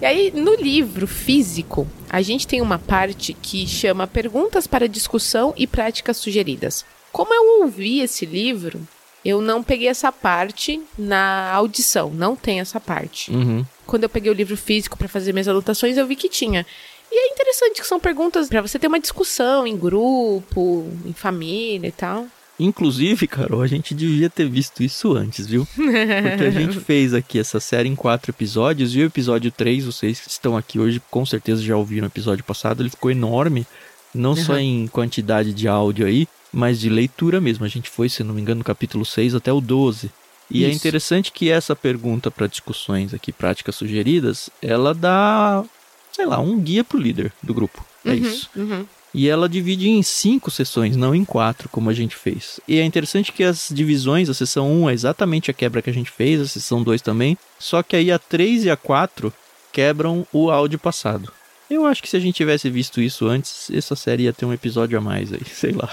E 0.01 0.05
aí, 0.05 0.31
no 0.33 0.55
livro 0.55 1.05
físico, 1.05 1.85
a 2.09 2.21
gente 2.21 2.47
tem 2.47 2.61
uma 2.61 2.79
parte 2.79 3.33
que 3.33 3.67
chama 3.67 4.07
Perguntas 4.07 4.65
para 4.65 4.87
Discussão 4.87 5.53
e 5.57 5.67
Práticas 5.67 6.15
Sugeridas. 6.15 6.85
Como 7.11 7.33
eu 7.33 7.63
ouvi 7.63 7.99
esse 7.99 8.25
livro, 8.25 8.79
eu 9.25 9.41
não 9.41 9.61
peguei 9.61 9.89
essa 9.89 10.09
parte 10.09 10.81
na 10.97 11.51
audição, 11.51 12.09
não 12.11 12.33
tem 12.33 12.61
essa 12.61 12.79
parte. 12.79 13.29
Uhum. 13.31 13.65
Quando 13.85 14.03
eu 14.03 14.09
peguei 14.09 14.31
o 14.31 14.35
livro 14.35 14.55
físico 14.55 14.97
para 14.97 15.09
fazer 15.09 15.33
minhas 15.33 15.49
anotações, 15.49 15.97
eu 15.97 16.07
vi 16.07 16.15
que 16.15 16.29
tinha. 16.29 16.65
E 17.11 17.15
é 17.15 17.33
interessante 17.33 17.81
que 17.81 17.87
são 17.87 17.99
perguntas 17.99 18.47
para 18.47 18.61
você 18.61 18.79
ter 18.79 18.87
uma 18.87 18.99
discussão 19.01 19.67
em 19.67 19.75
grupo, 19.75 20.87
em 21.05 21.11
família 21.11 21.87
e 21.87 21.91
tal. 21.91 22.25
Inclusive, 22.59 23.25
Carol, 23.25 23.61
a 23.61 23.67
gente 23.67 23.95
devia 23.95 24.29
ter 24.29 24.49
visto 24.49 24.83
isso 24.83 25.15
antes, 25.15 25.47
viu? 25.47 25.65
Porque 25.65 26.43
a 26.43 26.51
gente 26.51 26.79
fez 26.83 27.13
aqui 27.13 27.39
essa 27.39 27.59
série 27.59 27.87
em 27.87 27.95
quatro 27.95 28.31
episódios 28.31 28.93
e 28.93 28.99
o 28.99 29.05
episódio 29.05 29.49
3, 29.49 29.85
vocês 29.85 30.19
que 30.19 30.29
estão 30.29 30.57
aqui 30.57 30.77
hoje, 30.77 31.01
com 31.09 31.25
certeza 31.25 31.63
já 31.63 31.77
ouviram 31.77 32.05
o 32.05 32.09
episódio 32.09 32.43
passado, 32.43 32.81
ele 32.83 32.89
ficou 32.89 33.09
enorme, 33.09 33.65
não 34.13 34.31
uhum. 34.31 34.35
só 34.35 34.57
em 34.57 34.87
quantidade 34.87 35.53
de 35.53 35.69
áudio 35.69 36.05
aí, 36.05 36.27
mas 36.51 36.79
de 36.81 36.89
leitura 36.89 37.39
mesmo. 37.39 37.63
A 37.63 37.69
gente 37.69 37.89
foi, 37.89 38.09
se 38.09 38.23
não 38.23 38.33
me 38.33 38.41
engano, 38.41 38.59
no 38.59 38.65
capítulo 38.65 39.05
6 39.05 39.35
até 39.35 39.53
o 39.53 39.61
12. 39.61 40.11
E 40.51 40.65
é 40.65 40.67
isso. 40.67 40.73
é 40.73 40.75
interessante 40.75 41.31
que 41.31 41.49
essa 41.49 41.75
pergunta 41.75 42.29
para 42.29 42.47
discussões 42.47 43.13
aqui, 43.13 43.31
práticas 43.31 43.75
sugeridas, 43.75 44.49
ela 44.61 44.93
dá, 44.93 45.63
sei 46.11 46.25
lá, 46.25 46.39
um 46.39 46.59
guia 46.59 46.83
pro 46.83 46.99
líder 46.99 47.31
do 47.41 47.53
grupo. 47.53 47.85
É 48.03 48.09
uhum, 48.09 48.15
isso. 48.15 48.49
Uhum. 48.55 48.85
E 49.13 49.27
ela 49.27 49.49
divide 49.49 49.89
em 49.89 50.03
cinco 50.03 50.51
sessões, 50.51 50.95
não 50.95 51.15
em 51.15 51.25
quatro, 51.25 51.67
como 51.69 51.89
a 51.89 51.93
gente 51.93 52.15
fez. 52.15 52.59
E 52.67 52.79
é 52.79 52.83
interessante 52.83 53.31
que 53.31 53.43
as 53.43 53.69
divisões, 53.71 54.29
a 54.29 54.33
sessão 54.33 54.71
1 54.83 54.89
é 54.89 54.93
exatamente 54.93 55.49
a 55.49 55.53
quebra 55.53 55.81
que 55.81 55.89
a 55.89 55.93
gente 55.93 56.11
fez, 56.11 56.39
a 56.39 56.47
sessão 56.47 56.83
2 56.83 57.01
também. 57.01 57.37
Só 57.57 57.81
que 57.81 57.95
aí 57.95 58.11
a 58.11 58.19
3 58.19 58.65
e 58.65 58.69
a 58.69 58.77
4 58.77 59.33
quebram 59.71 60.27
o 60.31 60.51
áudio 60.51 60.77
passado. 60.77 61.31
Eu 61.69 61.85
acho 61.85 62.01
que 62.01 62.09
se 62.09 62.17
a 62.17 62.19
gente 62.19 62.35
tivesse 62.35 62.69
visto 62.69 63.01
isso 63.01 63.27
antes, 63.27 63.69
essa 63.71 63.95
série 63.95 64.23
ia 64.23 64.33
ter 64.33 64.45
um 64.45 64.53
episódio 64.53 64.97
a 64.97 65.01
mais 65.01 65.33
aí, 65.33 65.45
sei 65.51 65.71
lá. 65.71 65.89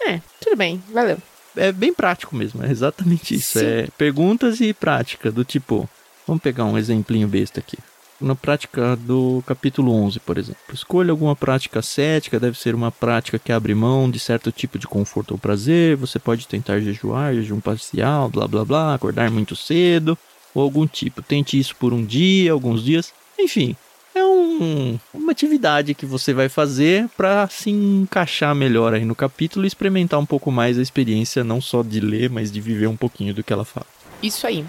é, 0.00 0.20
tudo 0.40 0.56
bem, 0.56 0.82
valeu. 0.92 1.18
É 1.56 1.72
bem 1.72 1.92
prático 1.92 2.36
mesmo, 2.36 2.64
é 2.64 2.70
exatamente 2.70 3.34
isso. 3.34 3.58
Sim. 3.58 3.66
É 3.66 3.88
perguntas 3.98 4.60
e 4.60 4.72
prática, 4.72 5.30
do 5.30 5.44
tipo. 5.44 5.88
Vamos 6.26 6.42
pegar 6.42 6.64
um 6.64 6.76
exemplinho 6.76 7.26
besta 7.26 7.60
aqui 7.60 7.78
na 8.20 8.34
prática 8.34 8.96
do 8.96 9.42
capítulo 9.46 9.92
11, 9.92 10.20
por 10.20 10.38
exemplo. 10.38 10.60
Escolha 10.72 11.10
alguma 11.10 11.36
prática 11.36 11.80
cética, 11.82 12.40
deve 12.40 12.58
ser 12.58 12.74
uma 12.74 12.90
prática 12.90 13.38
que 13.38 13.52
abre 13.52 13.74
mão 13.74 14.10
de 14.10 14.18
certo 14.18 14.50
tipo 14.50 14.78
de 14.78 14.86
conforto 14.86 15.32
ou 15.32 15.38
prazer. 15.38 15.96
Você 15.96 16.18
pode 16.18 16.46
tentar 16.46 16.80
jejuar, 16.80 17.34
jejum 17.34 17.60
parcial, 17.60 18.28
blá 18.28 18.46
blá 18.48 18.64
blá, 18.64 18.94
acordar 18.94 19.30
muito 19.30 19.54
cedo, 19.54 20.18
ou 20.54 20.62
algum 20.62 20.86
tipo. 20.86 21.22
Tente 21.22 21.58
isso 21.58 21.76
por 21.76 21.92
um 21.92 22.04
dia, 22.04 22.52
alguns 22.52 22.82
dias. 22.82 23.12
Enfim, 23.38 23.76
é 24.14 24.24
um, 24.24 24.98
uma 25.14 25.32
atividade 25.32 25.94
que 25.94 26.04
você 26.04 26.34
vai 26.34 26.48
fazer 26.48 27.08
para 27.16 27.48
se 27.48 27.70
encaixar 27.70 28.54
melhor 28.54 28.94
aí 28.94 29.04
no 29.04 29.14
capítulo 29.14 29.64
e 29.64 29.68
experimentar 29.68 30.18
um 30.18 30.26
pouco 30.26 30.50
mais 30.50 30.78
a 30.78 30.82
experiência, 30.82 31.44
não 31.44 31.60
só 31.60 31.82
de 31.82 32.00
ler, 32.00 32.28
mas 32.28 32.50
de 32.50 32.60
viver 32.60 32.88
um 32.88 32.96
pouquinho 32.96 33.32
do 33.32 33.44
que 33.44 33.52
ela 33.52 33.64
fala. 33.64 33.86
Isso 34.20 34.46
aí. 34.46 34.64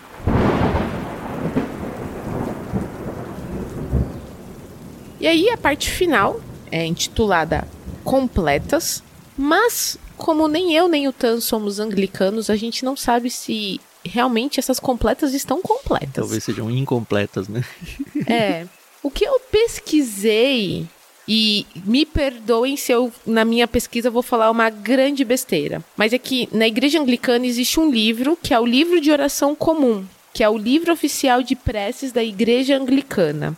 E 5.20 5.28
aí 5.28 5.50
a 5.50 5.58
parte 5.58 5.90
final 5.90 6.40
é 6.72 6.86
intitulada 6.86 7.68
Completas, 8.04 9.04
mas 9.38 9.98
como 10.18 10.48
nem 10.48 10.74
eu 10.74 10.88
nem 10.88 11.08
o 11.08 11.14
Tan 11.14 11.40
somos 11.40 11.80
anglicanos, 11.80 12.50
a 12.50 12.56
gente 12.56 12.84
não 12.84 12.96
sabe 12.96 13.30
se 13.30 13.80
realmente 14.04 14.60
essas 14.60 14.80
completas 14.80 15.34
estão 15.34 15.62
completas. 15.62 16.14
Talvez 16.14 16.44
sejam 16.44 16.72
incompletas, 16.72 17.48
né? 17.48 17.64
é. 18.28 18.66
O 19.02 19.10
que 19.12 19.26
eu 19.26 19.40
pesquisei 19.52 20.88
e 21.28 21.66
me 21.86 22.06
perdoem 22.06 22.76
se 22.76 22.92
eu, 22.92 23.12
na 23.26 23.46
minha 23.46 23.68
pesquisa, 23.68 24.10
vou 24.10 24.24
falar 24.24 24.50
uma 24.50 24.70
grande 24.70 25.24
besteira. 25.24 25.84
Mas 25.96 26.12
é 26.12 26.18
que 26.18 26.50
na 26.52 26.68
igreja 26.68 27.00
anglicana 27.00 27.46
existe 27.46 27.80
um 27.80 27.90
livro 27.90 28.38
que 28.42 28.54
é 28.54 28.60
o 28.60 28.66
livro 28.66 29.00
de 29.00 29.12
oração 29.12 29.56
comum, 29.56 30.06
que 30.34 30.44
é 30.44 30.50
o 30.50 30.58
livro 30.58 30.92
oficial 30.92 31.44
de 31.44 31.56
preces 31.56 32.12
da 32.12 32.24
igreja 32.24 32.78
anglicana. 32.78 33.56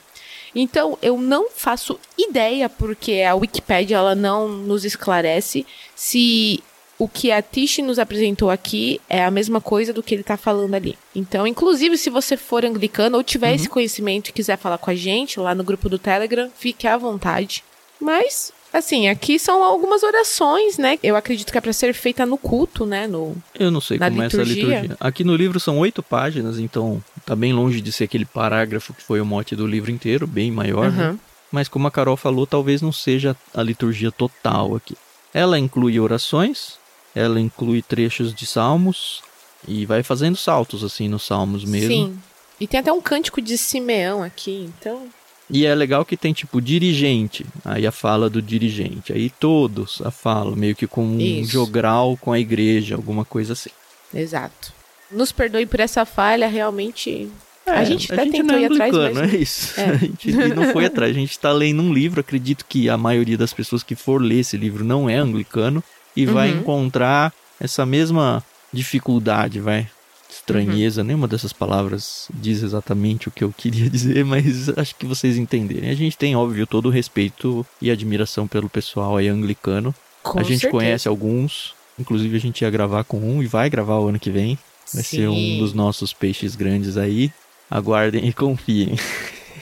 Então, 0.54 0.98
eu 1.02 1.18
não 1.18 1.50
faço 1.50 2.00
ideia, 2.18 2.68
porque 2.68 3.22
a 3.22 3.36
Wikipedia 3.36 3.98
ela 3.98 4.16
não 4.16 4.48
nos 4.48 4.84
esclarece 4.86 5.66
se 5.96 6.62
o 7.02 7.08
que 7.08 7.32
a 7.32 7.42
Tish 7.42 7.80
nos 7.80 7.98
apresentou 7.98 8.52
aqui 8.52 9.02
é 9.10 9.24
a 9.24 9.32
mesma 9.32 9.60
coisa 9.60 9.92
do 9.92 10.04
que 10.04 10.14
ele 10.14 10.22
está 10.22 10.38
falando 10.38 10.76
ali. 10.76 10.98
Então, 11.16 11.48
inclusive, 11.48 11.98
se 11.98 12.12
você 12.12 12.38
for 12.38 12.64
anglicano 12.64 13.18
ou 13.18 13.24
tiver 13.24 13.50
uhum. 13.50 13.56
esse 13.56 13.70
conhecimento 13.70 14.30
e 14.30 14.34
quiser 14.34 14.58
falar 14.58 14.78
com 14.78 14.92
a 14.92 14.96
gente 14.96 15.40
lá 15.40 15.56
no 15.56 15.64
grupo 15.64 15.90
do 15.90 15.98
Telegram, 15.98 16.52
fique 16.56 16.88
à 16.88 16.96
vontade. 16.98 17.64
Mas 18.00 18.54
Assim, 18.74 19.10
aqui 19.10 19.38
são 19.38 19.64
algumas 19.64 20.02
orações, 20.02 20.78
né? 20.78 20.98
Eu 21.04 21.16
acredito 21.16 21.52
que 21.52 21.58
é 21.58 21.62
para 21.62 21.74
ser 21.74 21.94
feita 21.94 22.26
no 22.26 22.38
culto, 22.38 22.86
né? 22.86 23.06
No, 23.06 23.36
Eu 23.58 23.70
não 23.70 23.82
sei 23.82 24.00
como 24.00 24.10
liturgia. 24.10 24.24
é 24.24 24.44
essa 24.44 24.54
liturgia. 24.54 24.98
Aqui 25.00 25.24
no 25.24 25.36
livro 25.36 25.60
são 25.60 25.78
oito 25.80 26.02
páginas, 26.02 26.58
então 26.58 27.04
tá 27.26 27.36
bem 27.36 27.52
longe 27.52 27.82
de 27.82 27.92
ser 27.92 28.06
aquele 28.06 28.26
parágrafo 28.26 28.94
que 28.94 29.04
foi 29.04 29.20
o 29.20 29.26
mote 29.26 29.56
do 29.56 29.68
livro 29.68 29.92
inteiro, 29.92 30.26
bem 30.26 30.50
maior, 30.52 30.86
uhum. 30.90 30.96
né? 30.96 31.20
Mas 31.52 31.68
como 31.68 31.88
a 31.88 31.92
Carol 31.92 32.16
falou, 32.16 32.48
talvez 32.48 32.82
não 32.82 32.94
seja 32.94 33.36
a 33.54 33.62
liturgia 33.62 34.10
total 34.10 34.76
aqui. 34.76 34.96
Ela 35.34 35.60
inclui 35.60 36.00
orações, 36.00 36.76
ela 37.14 37.42
inclui 37.42 37.82
trechos 37.82 38.34
de 38.34 38.46
salmos 38.46 39.22
e 39.68 39.86
vai 39.86 40.02
fazendo 40.02 40.38
saltos 40.38 40.82
assim 40.82 41.10
nos 41.10 41.24
salmos 41.24 41.66
mesmo. 41.66 41.90
Sim. 41.90 42.20
E 42.60 42.68
tem 42.68 42.80
até 42.80 42.94
um 42.94 43.02
cântico 43.02 43.42
de 43.42 43.58
Simeão 43.58 44.24
aqui, 44.24 44.70
então 44.78 45.08
e 45.52 45.66
é 45.66 45.76
legal 45.76 46.06
que 46.06 46.16
tem 46.16 46.32
tipo 46.32 46.62
dirigente, 46.62 47.46
aí 47.66 47.86
a 47.86 47.92
fala 47.92 48.30
do 48.30 48.42
dirigente, 48.42 49.12
aí 49.12 49.30
todos 49.30 50.02
a 50.02 50.10
fala, 50.10 50.56
meio 50.56 50.76
que 50.76 50.88
com 50.88 51.04
um 51.04 51.44
jogral 51.44 52.18
com 52.18 52.32
a 52.32 52.40
igreja, 52.40 52.96
alguma 52.96 53.26
coisa 53.26 53.52
assim. 53.52 53.70
Exato. 54.14 54.74
Nos 55.12 55.34
perdoe 55.34 55.66
por 55.66 55.82
essa 55.82 56.06
falha, 56.06 56.48
realmente. 56.48 57.30
É, 57.66 57.72
a 57.72 57.84
gente 57.84 58.12
até 58.12 58.22
a 58.22 58.26
gente 58.26 58.38
tentou 58.38 58.58
é 58.58 58.62
ir 58.62 58.66
atrás, 58.66 58.94
mas... 58.94 59.34
é 59.34 59.38
isso. 59.38 59.80
É. 59.80 59.86
A 59.92 59.98
gente 59.98 60.32
não 60.56 60.72
foi 60.72 60.86
atrás. 60.86 61.12
A 61.12 61.20
gente 61.20 61.32
está 61.32 61.52
lendo 61.52 61.82
um 61.82 61.94
livro. 61.94 62.20
Acredito 62.20 62.66
que 62.68 62.90
a 62.90 62.98
maioria 62.98 63.38
das 63.38 63.54
pessoas 63.54 63.84
que 63.84 63.94
for 63.94 64.22
ler 64.22 64.40
esse 64.40 64.58
livro 64.58 64.84
não 64.84 65.10
é 65.10 65.18
anglicano 65.18 65.84
e 66.16 66.26
uhum. 66.26 66.34
vai 66.34 66.50
encontrar 66.50 67.32
essa 67.60 67.86
mesma 67.86 68.44
dificuldade, 68.74 69.60
vai 69.60 69.88
estranheza, 70.32 71.02
uhum. 71.02 71.08
nenhuma 71.08 71.28
dessas 71.28 71.52
palavras 71.52 72.28
diz 72.34 72.64
exatamente 72.64 73.28
o 73.28 73.32
que 73.32 73.44
eu 73.44 73.54
queria 73.56 73.88
dizer, 73.92 74.24
mas 74.26 74.70
acho 74.78 74.96
que 74.96 75.06
vocês 75.06 75.38
entenderem. 75.38 75.90
A 75.90 75.96
gente 75.96 76.18
tem, 76.18 76.36
óbvio, 76.36 76.66
todo 76.66 76.88
o 76.88 76.92
respeito 76.92 77.66
e 77.82 77.92
admiração 77.92 78.48
pelo 78.48 78.70
pessoal 78.70 79.18
aí 79.18 79.28
anglicano. 79.28 79.94
Com 80.24 80.40
a 80.40 80.44
gente 80.44 80.62
certeza. 80.62 80.72
conhece 80.72 81.08
alguns, 81.08 81.74
inclusive 82.00 82.38
a 82.38 82.40
gente 82.40 82.62
ia 82.62 82.70
gravar 82.70 83.04
com 83.04 83.18
um 83.18 83.42
e 83.44 83.48
vai 83.48 83.70
gravar 83.70 84.00
o 84.00 84.08
ano 84.08 84.20
que 84.20 84.30
vem. 84.30 84.58
Vai 84.94 85.04
Sim. 85.04 85.18
ser 85.18 85.28
um 85.28 85.58
dos 85.60 85.74
nossos 85.74 86.14
peixes 86.14 86.56
grandes 86.56 86.98
aí. 86.98 87.32
Aguardem 87.70 88.28
e 88.28 88.34
confiem. 88.34 88.96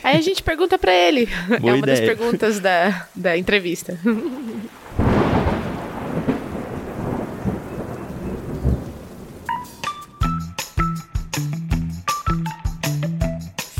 Aí 0.04 0.18
a 0.18 0.22
gente 0.22 0.42
pergunta 0.42 0.78
pra 0.78 0.94
ele. 0.94 1.28
Boa 1.60 1.74
é 1.74 1.76
uma 1.76 1.86
das 1.86 2.00
ideia. 2.00 2.16
perguntas 2.16 2.60
da, 2.60 3.08
da 3.16 3.38
entrevista. 3.38 4.00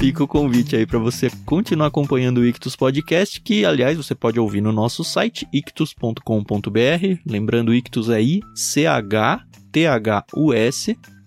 Fica 0.10 0.24
o 0.24 0.28
convite 0.28 0.76
aí 0.76 0.88
para 0.88 0.98
você 0.98 1.30
continuar 1.46 1.86
acompanhando 1.86 2.40
o 2.40 2.44
Ictus 2.46 2.76
Podcast, 2.76 3.40
que 3.42 3.64
aliás 3.64 3.96
você 3.96 4.16
pode 4.16 4.40
ouvir 4.40 4.60
no 4.60 4.72
nosso 4.72 5.04
site 5.04 5.48
ictus.com.br. 5.54 7.20
Lembrando, 7.28 7.72
Ictus 7.72 8.10
é 8.10 8.20
I-C-H-T-H-U-S, 8.20 8.58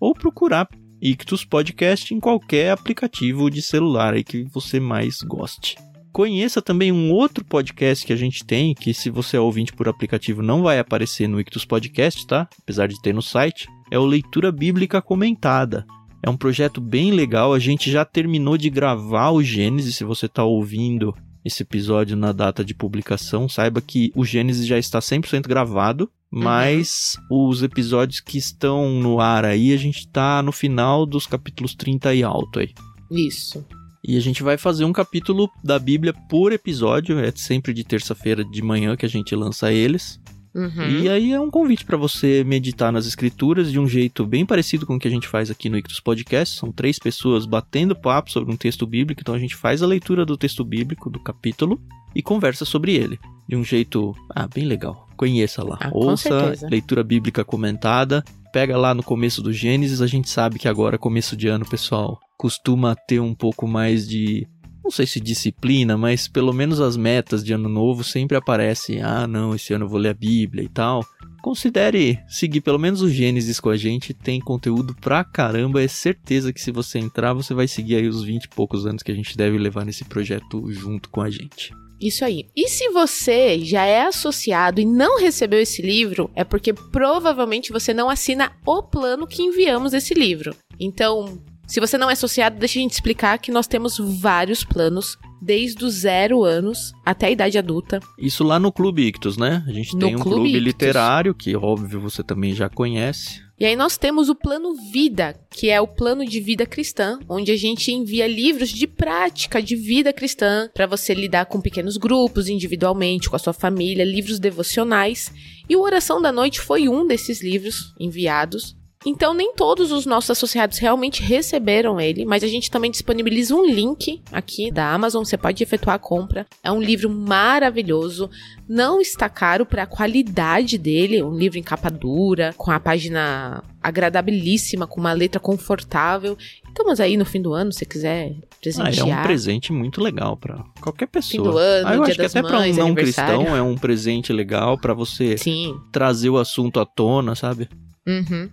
ou 0.01 0.13
procurar 0.13 0.69
Ictus 1.01 1.45
Podcast 1.45 2.13
em 2.13 2.19
qualquer 2.19 2.73
aplicativo 2.73 3.49
de 3.49 3.63
celular 3.63 4.15
aí 4.15 4.25
que 4.25 4.43
você 4.53 4.81
mais 4.81 5.19
goste. 5.23 5.77
Conheça 6.11 6.61
também 6.61 6.91
um 6.91 7.13
outro 7.13 7.45
podcast 7.45 8.05
que 8.05 8.13
a 8.13 8.17
gente 8.17 8.45
tem, 8.45 8.75
que 8.75 8.93
se 8.93 9.11
você 9.11 9.37
é 9.37 9.41
ouvinte 9.41 9.73
por 9.73 9.89
aplicativo 9.89 10.43
não 10.43 10.61
vai 10.61 10.81
aparecer 10.81 11.29
no 11.29 11.41
Ictus 11.41 11.65
Podcast, 11.65 12.27
tá? 12.27 12.49
Apesar 12.61 12.89
de 12.89 13.01
ter 13.01 13.15
no 13.15 13.23
site, 13.23 13.69
é 13.93 13.99
o 13.99 14.05
Leitura 14.05 14.51
Bíblica 14.51 15.01
Comentada. 15.01 15.87
É 16.23 16.31
um 16.31 16.37
projeto 16.37 16.81
bem 16.81 17.11
legal. 17.11 17.53
A 17.53 17.59
gente 17.59 17.91
já 17.91 18.05
terminou 18.05 18.57
de 18.57 18.71
gravar 18.71 19.31
o 19.31 19.43
Gênesis. 19.43 19.97
Se 19.97 20.05
você 20.05 20.27
está 20.27 20.45
ouvindo 20.45 21.15
esse 21.45 21.63
episódio 21.63 22.17
na 22.17 22.31
data 22.31 22.65
de 22.65 22.75
publicação, 22.75 23.49
saiba 23.49 23.81
que 23.81 24.13
o 24.15 24.25
Gênesis 24.25 24.67
já 24.67 24.79
está 24.79 25.01
100% 25.01 25.49
gravado. 25.49 26.09
Mas 26.31 27.15
os 27.31 27.63
episódios 27.63 28.21
que 28.21 28.39
estão 28.39 28.89
no 29.01 29.21
ar 29.21 29.45
aí, 29.45 29.75
a 29.75 29.77
gente 29.77 29.99
está 29.99 30.43
no 30.43 30.51
final 30.51 31.05
dos 31.05 31.27
capítulos 31.27 31.75
30 31.75 32.15
e 32.15 32.23
alto 32.23 32.61
aí. 32.61 32.71
Isso. 33.11 33.63
E 34.03 34.17
a 34.17 34.21
gente 34.21 34.43
vai 34.43 34.57
fazer 34.57 34.85
um 34.85 34.93
capítulo 34.93 35.51
da 35.63 35.79
Bíblia 35.79 36.15
por 36.31 36.53
episódio. 36.53 37.19
É 37.19 37.31
sempre 37.33 37.75
de 37.75 37.85
terça-feira 37.85 38.43
de 38.45 38.63
manhã 38.63 38.97
que 38.97 39.05
a 39.05 39.09
gente 39.09 39.35
lança 39.37 39.73
eles. 39.73 40.19
Uhum. 40.55 41.01
E 41.01 41.09
aí 41.09 41.33
é 41.33 41.41
um 41.41 41.51
convite 41.51 41.85
para 41.85 41.97
você 41.97 42.45
meditar 42.45 42.93
nas 42.93 43.07
escrituras 43.07 43.73
de 43.73 43.79
um 43.79 43.89
jeito 43.89 44.27
bem 44.27 44.45
parecido 44.45 44.87
com 44.87 44.97
o 44.97 44.99
que 44.99 45.09
a 45.09 45.11
gente 45.11 45.27
faz 45.27 45.51
aqui 45.51 45.69
no 45.69 45.79
Ictus 45.79 46.01
Podcast. 46.01 46.59
São 46.59 46.71
três 46.71 46.99
pessoas 46.99 47.47
batendo 47.47 47.97
papo 47.97 48.31
sobre 48.31 48.53
um 48.53 48.57
texto 48.57 48.87
bíblico, 48.87 49.21
então 49.23 49.35
a 49.35 49.39
gente 49.39 49.57
faz 49.57 49.83
a 49.83 49.87
leitura 49.87 50.27
do 50.27 50.37
texto 50.37 50.65
bíblico, 50.65 51.09
do 51.09 51.21
capítulo, 51.21 51.81
e 52.15 52.23
conversa 52.23 52.65
sobre 52.65 52.95
ele. 52.95 53.19
De 53.49 53.57
um 53.57 53.65
jeito, 53.65 54.15
ah, 54.31 54.47
bem 54.47 54.65
legal. 54.65 55.09
Conheça 55.17 55.65
lá. 55.65 55.79
Ah, 55.81 55.91
Ouça 55.93 56.55
leitura 56.71 57.03
bíblica 57.03 57.45
comentada. 57.45 58.23
Pega 58.53 58.77
lá 58.77 58.95
no 58.95 59.03
começo 59.03 59.41
do 59.41 59.53
Gênesis, 59.53 60.03
a 60.03 60.07
gente 60.07 60.29
sabe 60.29 60.59
que 60.59 60.69
agora, 60.69 60.99
começo 60.99 61.35
de 61.35 61.49
ano, 61.49 61.65
pessoal, 61.65 62.21
costuma 62.37 62.95
ter 62.95 63.19
um 63.19 63.35
pouco 63.35 63.67
mais 63.67 64.07
de 64.07 64.47
não 64.83 64.91
sei 64.91 65.07
se 65.07 65.21
disciplina, 65.21 65.97
mas 65.97 66.27
pelo 66.27 66.53
menos 66.53 66.81
as 66.81 66.97
metas 66.97 67.45
de 67.45 67.53
ano 67.53 67.69
novo 67.69 68.03
sempre 68.03 68.37
aparecem. 68.37 69.01
Ah, 69.03 69.27
não, 69.27 69.55
esse 69.55 69.73
ano 69.73 69.85
eu 69.85 69.89
vou 69.89 69.99
ler 69.99 70.11
a 70.11 70.15
Bíblia 70.15 70.65
e 70.65 70.69
tal. 70.69 71.05
Considere 71.43 72.21
seguir 72.29 72.61
pelo 72.61 72.79
menos 72.79 73.03
o 73.03 73.11
Gênesis 73.11 73.59
com 73.59 73.69
a 73.69 73.77
gente, 73.77 74.15
tem 74.15 74.41
conteúdo 74.41 74.95
pra 75.01 75.25
caramba. 75.25 75.83
É 75.83 75.89
certeza 75.89 76.53
que 76.53 76.61
se 76.61 76.71
você 76.71 76.99
entrar, 76.99 77.33
você 77.33 77.53
vai 77.53 77.67
seguir 77.67 77.97
aí 77.97 78.09
os 78.09 78.23
20 78.23 78.45
e 78.45 78.49
poucos 78.49 78.87
anos 78.87 79.03
que 79.03 79.11
a 79.11 79.15
gente 79.15 79.37
deve 79.37 79.59
levar 79.59 79.85
nesse 79.85 80.05
projeto 80.05 80.71
junto 80.71 81.11
com 81.11 81.21
a 81.21 81.31
gente. 81.31 81.73
Isso 82.01 82.25
aí. 82.25 82.49
E 82.57 82.69
se 82.69 82.89
você 82.91 83.61
já 83.61 83.85
é 83.85 84.03
associado 84.03 84.81
e 84.81 84.85
não 84.85 85.21
recebeu 85.21 85.61
esse 85.61 85.81
livro, 85.81 86.29
é 86.35 86.43
porque 86.43 86.73
provavelmente 86.73 87.71
você 87.71 87.95
não 87.95 88.11
assina 88.11 88.53
o 88.67 88.83
plano 88.83 89.27
que 89.27 89.43
enviamos 89.43 89.93
desse 89.93 90.13
livro. 90.13 90.55
Então, 90.81 91.41
se 91.67 91.81
você 91.81 91.97
não 91.97 92.11
é 92.11 92.13
associado, 92.13 92.59
deixa 92.59 92.79
a 92.79 92.83
gente 92.83 92.93
explicar 92.93 93.39
que 93.39 93.51
nós 93.51 93.67
temos 93.67 93.99
vários 93.99 94.65
planos, 94.65 95.19
desde 95.43 95.85
os 95.85 95.95
zero 95.95 96.45
anos 96.45 96.93
até 97.05 97.27
a 97.27 97.31
idade 97.31 97.59
adulta. 97.59 97.99
Isso 98.17 98.45
lá 98.45 98.61
no 98.61 98.71
Clube 98.71 99.03
Ictus, 99.03 99.37
né? 99.37 99.65
A 99.67 99.73
gente 99.73 99.95
No 99.95 100.07
tem 100.07 100.15
um 100.15 100.21
Clube 100.21 100.37
clube 100.37 100.61
literário, 100.61 101.35
que 101.35 101.57
óbvio 101.57 102.01
você 102.01 102.23
também 102.23 102.55
já 102.55 102.69
conhece. 102.69 103.43
E 103.59 103.65
aí 103.65 103.77
nós 103.77 103.97
temos 103.97 104.29
o 104.29 104.35
plano 104.35 104.75
Vida, 104.93 105.39
que 105.51 105.69
é 105.69 105.81
o 105.81 105.87
plano 105.87 106.25
de 106.25 106.41
vida 106.41 106.67
cristã, 106.67 107.19
onde 107.29 107.53
a 107.53 107.57
gente 107.57 107.93
envia 107.93 108.27
livros 108.27 108.71
de 108.71 108.87
prática 108.87 109.63
de 109.63 109.77
vida 109.77 110.13
cristã 110.13 110.69
para 110.75 110.87
você 110.87 111.15
lidar 111.15 111.47
com 111.47 111.61
pequenos 111.61 111.97
grupos, 111.97 112.49
individualmente, 112.49 113.31
com 113.31 113.37
a 113.37 113.39
sua 113.39 113.53
família, 113.53 114.05
livros 114.05 114.41
devocionais. 114.41 115.33
E 115.69 115.77
o 115.77 115.83
Oração 115.83 116.21
da 116.21 116.33
Noite 116.33 116.61
foi 116.61 116.89
um 116.89 117.07
desses 117.07 117.41
livros 117.43 117.95
enviados. 118.01 118.77
Então, 119.05 119.35
nem 119.35 119.53
todos 119.55 119.91
os 119.91 120.07
nossos 120.07 120.31
associados 120.31 120.79
realmente 120.79 121.23
receberam 121.23 122.01
ele, 122.01 122.25
mas 122.25 122.45
a 122.45 122.47
gente 122.47 122.71
também 122.71 122.91
disponibiliza 122.91 123.55
um 123.55 123.67
link 123.67 124.23
aqui 124.31 124.71
da 124.71 124.93
Amazon, 124.93 125.25
você 125.25 125.37
pode 125.37 125.63
efetuar 125.63 125.97
a 125.97 125.99
compra. 125.99 126.47
É 126.63 126.71
um 126.71 126.81
livro 126.81 127.11
maravilhoso, 127.11 128.31
não 128.69 129.01
está 129.01 129.29
caro 129.29 129.67
para 129.67 129.83
a 129.83 129.87
qualidade 129.87 130.79
dele, 130.79 131.23
um 131.23 131.35
livro 131.37 131.59
em 131.59 131.63
capa 131.63 131.91
dura, 131.91 132.55
com 132.57 132.71
a 132.71 132.79
página 132.79 133.63
agradabilíssima, 133.83 134.87
com 134.87 135.01
uma 135.01 135.13
letra 135.13 135.41
confortável. 135.41 136.37
Estamos 136.69 137.01
aí 137.01 137.17
no 137.17 137.25
fim 137.25 137.43
do 137.43 137.53
ano, 137.53 137.73
se 137.73 137.85
quiser 137.85 138.33
Ah, 138.41 138.57
presentear. 138.63 139.09
é 139.09 139.21
um 139.21 139.23
presente 139.25 139.73
muito 139.73 140.01
legal 140.01 140.37
pra 140.37 140.65
qualquer 140.81 141.09
pessoa. 141.09 141.51
do 141.51 141.59
ano, 141.59 141.89
ah, 141.89 141.95
eu 141.95 142.03
Dia 142.05 142.13
acho 142.13 142.21
que 142.21 142.27
até 142.27 142.43
pra 142.43 142.61
um 142.61 142.73
não 142.75 142.95
cristão 142.95 143.57
é 143.57 143.61
um 143.63 143.75
presente 143.77 144.33
legal 144.33 144.79
pra 144.79 144.95
você 144.95 145.37
Sim. 145.37 145.75
trazer 145.91 146.31
o 146.31 146.39
assunto 146.39 146.79
à 146.79 146.87
tona, 146.87 147.35
sabe? 147.35 147.69
Uhum. 148.07 148.49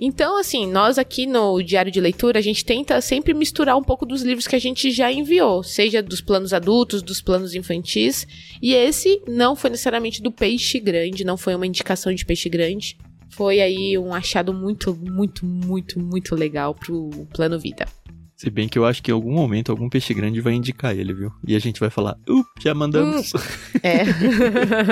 Então, 0.00 0.38
assim, 0.38 0.64
nós 0.64 0.96
aqui 0.96 1.26
no 1.26 1.60
Diário 1.60 1.90
de 1.90 2.00
Leitura, 2.00 2.38
a 2.38 2.42
gente 2.42 2.64
tenta 2.64 3.00
sempre 3.00 3.34
misturar 3.34 3.76
um 3.76 3.82
pouco 3.82 4.06
dos 4.06 4.22
livros 4.22 4.46
que 4.46 4.54
a 4.54 4.58
gente 4.60 4.92
já 4.92 5.10
enviou, 5.10 5.64
seja 5.64 6.00
dos 6.00 6.20
planos 6.20 6.52
adultos, 6.52 7.02
dos 7.02 7.20
planos 7.20 7.52
infantis. 7.52 8.24
E 8.62 8.74
esse 8.74 9.20
não 9.26 9.56
foi 9.56 9.70
necessariamente 9.70 10.22
do 10.22 10.30
Peixe 10.30 10.78
Grande, 10.78 11.24
não 11.24 11.36
foi 11.36 11.56
uma 11.56 11.66
indicação 11.66 12.14
de 12.14 12.24
Peixe 12.24 12.48
Grande. 12.48 12.96
Foi 13.30 13.60
aí 13.60 13.98
um 13.98 14.14
achado 14.14 14.54
muito, 14.54 14.94
muito, 14.94 15.44
muito, 15.44 15.98
muito 15.98 16.34
legal 16.36 16.76
pro 16.76 17.10
Plano 17.34 17.58
Vida. 17.58 17.84
Se 18.38 18.48
bem 18.50 18.68
que 18.68 18.78
eu 18.78 18.86
acho 18.86 19.02
que 19.02 19.10
em 19.10 19.14
algum 19.14 19.32
momento 19.32 19.72
algum 19.72 19.88
peixe 19.88 20.14
grande 20.14 20.40
vai 20.40 20.52
indicar 20.52 20.96
ele, 20.96 21.12
viu? 21.12 21.32
E 21.44 21.56
a 21.56 21.58
gente 21.58 21.80
vai 21.80 21.90
falar, 21.90 22.16
up, 22.28 22.48
já 22.60 22.72
mandamos. 22.72 23.32
É. 23.82 24.04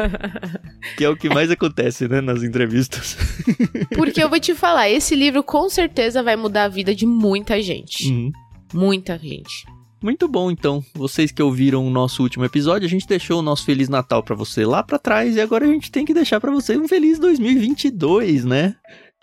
que 0.99 1.05
é 1.05 1.09
o 1.09 1.17
que 1.17 1.29
mais 1.29 1.49
acontece, 1.49 2.09
né, 2.09 2.21
nas 2.21 2.43
entrevistas. 2.43 3.17
Porque 3.95 4.21
eu 4.21 4.29
vou 4.29 4.41
te 4.41 4.53
falar, 4.53 4.91
esse 4.91 5.15
livro 5.15 5.45
com 5.45 5.71
certeza 5.71 6.25
vai 6.25 6.35
mudar 6.35 6.65
a 6.65 6.69
vida 6.69 6.93
de 6.93 7.07
muita 7.07 7.63
gente. 7.63 8.11
Uhum. 8.11 8.33
Muita 8.75 9.17
gente. 9.17 9.65
Muito 10.03 10.27
bom, 10.27 10.51
então. 10.51 10.85
Vocês 10.93 11.31
que 11.31 11.41
ouviram 11.41 11.87
o 11.87 11.91
nosso 11.91 12.25
último 12.25 12.45
episódio, 12.45 12.85
a 12.85 12.91
gente 12.91 13.07
deixou 13.07 13.39
o 13.39 13.43
nosso 13.43 13.65
Feliz 13.65 13.89
Natal 13.89 14.25
pra 14.25 14.35
você 14.35 14.67
lá 14.67 14.83
pra 14.83 14.99
trás 14.99 15.37
e 15.37 15.41
agora 15.41 15.65
a 15.65 15.69
gente 15.69 15.93
tem 15.93 16.05
que 16.05 16.13
deixar 16.13 16.41
pra 16.41 16.51
você 16.51 16.77
um 16.77 16.89
Feliz 16.89 17.21
2022, 17.21 18.45
né? 18.45 18.75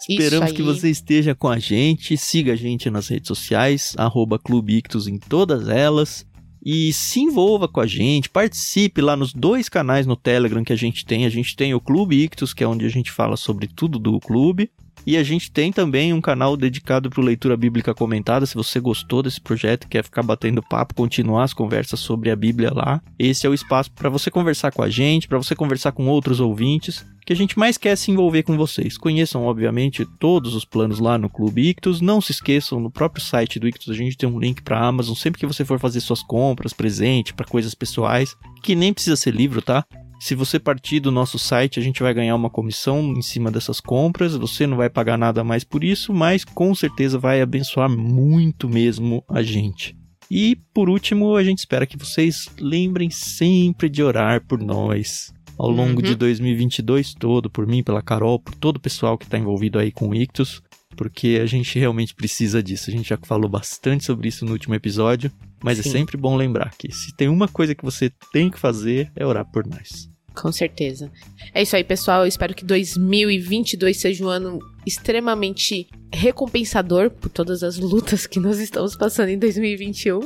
Esperamos 0.10 0.52
que 0.52 0.62
você 0.62 0.90
esteja 0.90 1.34
com 1.34 1.48
a 1.48 1.60
gente, 1.60 2.18
siga 2.18 2.54
a 2.54 2.56
gente 2.56 2.90
nas 2.90 3.08
redes 3.08 3.28
sociais, 3.28 3.94
arroba 3.98 4.38
Clube 4.38 4.78
Ictus 4.78 5.08
em 5.08 5.18
todas 5.18 5.70
elas. 5.70 6.26
E 6.66 6.94
se 6.94 7.20
envolva 7.20 7.68
com 7.68 7.82
a 7.82 7.86
gente, 7.88 8.30
participe 8.30 9.02
lá 9.02 9.18
nos 9.18 9.34
dois 9.34 9.68
canais 9.68 10.08
no 10.08 10.16
Telegram 10.16 10.64
que 10.64 10.72
a 10.72 10.78
gente 10.78 11.06
tem. 11.06 11.26
A 11.26 11.30
gente 11.30 11.56
tem 11.58 11.74
o 11.74 11.82
Clube 11.82 12.24
Ictus, 12.24 12.54
que 12.54 12.64
é 12.64 12.68
onde 12.68 12.86
a 12.86 12.90
gente 12.90 13.12
fala 13.12 13.36
sobre 13.36 13.68
tudo 13.68 14.00
do 14.00 14.18
clube. 14.20 14.72
E 15.06 15.18
a 15.18 15.24
gente 15.24 15.52
tem 15.52 15.72
também 15.72 16.14
um 16.14 16.22
canal 16.22 16.56
dedicado 16.56 17.10
para 17.10 17.24
leitura 17.24 17.58
bíblica 17.58 17.94
comentada. 17.94 18.46
Se 18.46 18.56
você 18.56 18.80
gostou 18.80 19.22
desse 19.22 19.42
projeto, 19.42 19.88
quer 19.88 20.04
ficar 20.04 20.24
batendo 20.24 20.64
papo, 20.64 20.96
continuar 20.96 21.44
as 21.44 21.54
conversas 21.54 22.00
sobre 22.00 22.30
a 22.30 22.36
Bíblia 22.36 22.72
lá, 22.74 23.02
esse 23.20 23.46
é 23.46 23.50
o 23.50 23.54
espaço 23.54 23.92
para 23.92 24.10
você 24.10 24.32
conversar 24.32 24.72
com 24.72 24.82
a 24.82 24.90
gente, 24.90 25.28
para 25.28 25.38
você 25.38 25.56
conversar 25.56 25.92
com 25.92 26.08
outros 26.08 26.40
ouvintes. 26.40 27.06
Que 27.26 27.32
a 27.32 27.36
gente 27.36 27.58
mais 27.58 27.78
quer 27.78 27.96
se 27.96 28.12
envolver 28.12 28.44
com 28.44 28.58
vocês. 28.58 28.98
Conheçam, 28.98 29.46
obviamente, 29.46 30.06
todos 30.20 30.54
os 30.56 30.66
planos 30.66 31.00
lá 31.00 31.18
no 31.18 31.30
Clube 31.30 31.70
Ictus. 31.70 32.02
Não 32.02 32.20
se 32.20 32.34
esqueçam, 32.34 32.82
no 32.82 32.92
próprio 32.92 33.24
site 33.24 33.60
do 33.60 33.68
Ictus 33.68 33.90
a 33.90 33.94
gente 33.94 34.18
tem 34.18 34.28
um 34.28 34.38
link 34.38 34.62
para 34.62 34.86
Amazon. 34.86 35.16
Sempre 35.16 35.40
que 35.40 35.46
você 35.46 35.64
for 35.64 35.80
fazer 35.80 36.02
suas 36.02 36.22
compras, 36.22 36.74
presente, 36.74 37.34
para 37.34 37.46
coisas 37.46 37.74
pessoais, 37.74 38.36
que 38.62 38.76
nem 38.76 38.94
precisa 38.94 39.16
ser 39.16 39.34
livro, 39.34 39.62
tá? 39.62 39.86
Se 40.24 40.36
você 40.36 40.58
partir 40.58 41.02
do 41.02 41.12
nosso 41.12 41.38
site, 41.38 41.82
a 41.82 41.84
gente 41.84 42.02
vai 42.02 42.14
ganhar 42.14 42.34
uma 42.34 42.50
comissão 42.50 43.12
em 43.12 43.22
cima 43.22 43.52
dessas 43.52 43.82
compras. 43.82 44.38
Você 44.38 44.66
não 44.66 44.78
vai 44.78 44.90
pagar 44.90 45.18
nada 45.18 45.44
mais 45.44 45.66
por 45.66 45.84
isso, 45.84 46.14
mas 46.14 46.46
com 46.46 46.74
certeza 46.74 47.20
vai 47.20 47.42
abençoar 47.42 47.90
muito 47.90 48.70
mesmo 48.70 49.22
a 49.28 49.44
gente. 49.44 49.98
E 50.32 50.56
por 50.74 50.88
último, 50.88 51.36
a 51.36 51.44
gente 51.44 51.60
espera 51.60 51.86
que 51.86 51.98
vocês 51.98 52.48
lembrem 52.58 53.10
sempre 53.10 53.90
de 53.90 54.02
orar 54.02 54.48
por 54.48 54.64
nós. 54.64 55.34
Ao 55.58 55.70
longo 55.70 56.00
Uhum. 56.00 56.08
de 56.08 56.16
2022 56.16 57.14
todo, 57.14 57.50
por 57.50 57.68
mim, 57.68 57.84
pela 57.84 58.02
Carol, 58.02 58.40
por 58.40 58.56
todo 58.56 58.78
o 58.78 58.80
pessoal 58.80 59.18
que 59.18 59.26
está 59.26 59.38
envolvido 59.38 59.78
aí 59.78 59.92
com 59.92 60.08
o 60.08 60.16
Ictus. 60.16 60.62
porque 60.96 61.40
a 61.42 61.46
gente 61.48 61.78
realmente 61.80 62.14
precisa 62.14 62.62
disso. 62.62 62.92
A 62.92 62.94
gente 62.94 63.10
já 63.10 63.18
falou 63.24 63.50
bastante 63.50 64.06
sobre 64.06 64.30
isso 64.30 64.46
no 64.46 64.52
último 64.52 64.76
episódio, 64.76 65.32
mas 65.64 65.80
é 65.80 65.82
Sim. 65.82 65.90
é 65.90 65.92
sempre 65.92 66.16
bom 66.16 66.36
lembrar 66.38 66.72
que 66.78 66.92
se 66.94 67.14
tem 67.18 67.28
uma 67.28 67.48
coisa 67.48 67.74
que 67.74 67.84
você 67.84 68.12
tem 68.32 68.48
que 68.48 68.60
fazer 68.60 69.12
é 69.16 69.26
orar 69.26 69.44
por 69.52 69.66
nós. 69.66 70.13
Com 70.36 70.52
certeza. 70.52 71.12
É 71.54 71.62
isso 71.62 71.76
aí, 71.76 71.84
pessoal. 71.84 72.22
Eu 72.22 72.28
espero 72.28 72.56
que 72.56 72.66
2022 72.66 73.98
seja 73.98 74.26
um 74.26 74.30
ano 74.30 74.60
extremamente 74.86 75.88
recompensador 76.12 77.10
por 77.10 77.30
todas 77.30 77.64
as 77.64 77.78
lutas 77.78 78.26
que 78.26 78.40
nós 78.40 78.60
estamos 78.60 78.96
passando 78.96 79.30
em 79.30 79.38
2021. 79.38 80.20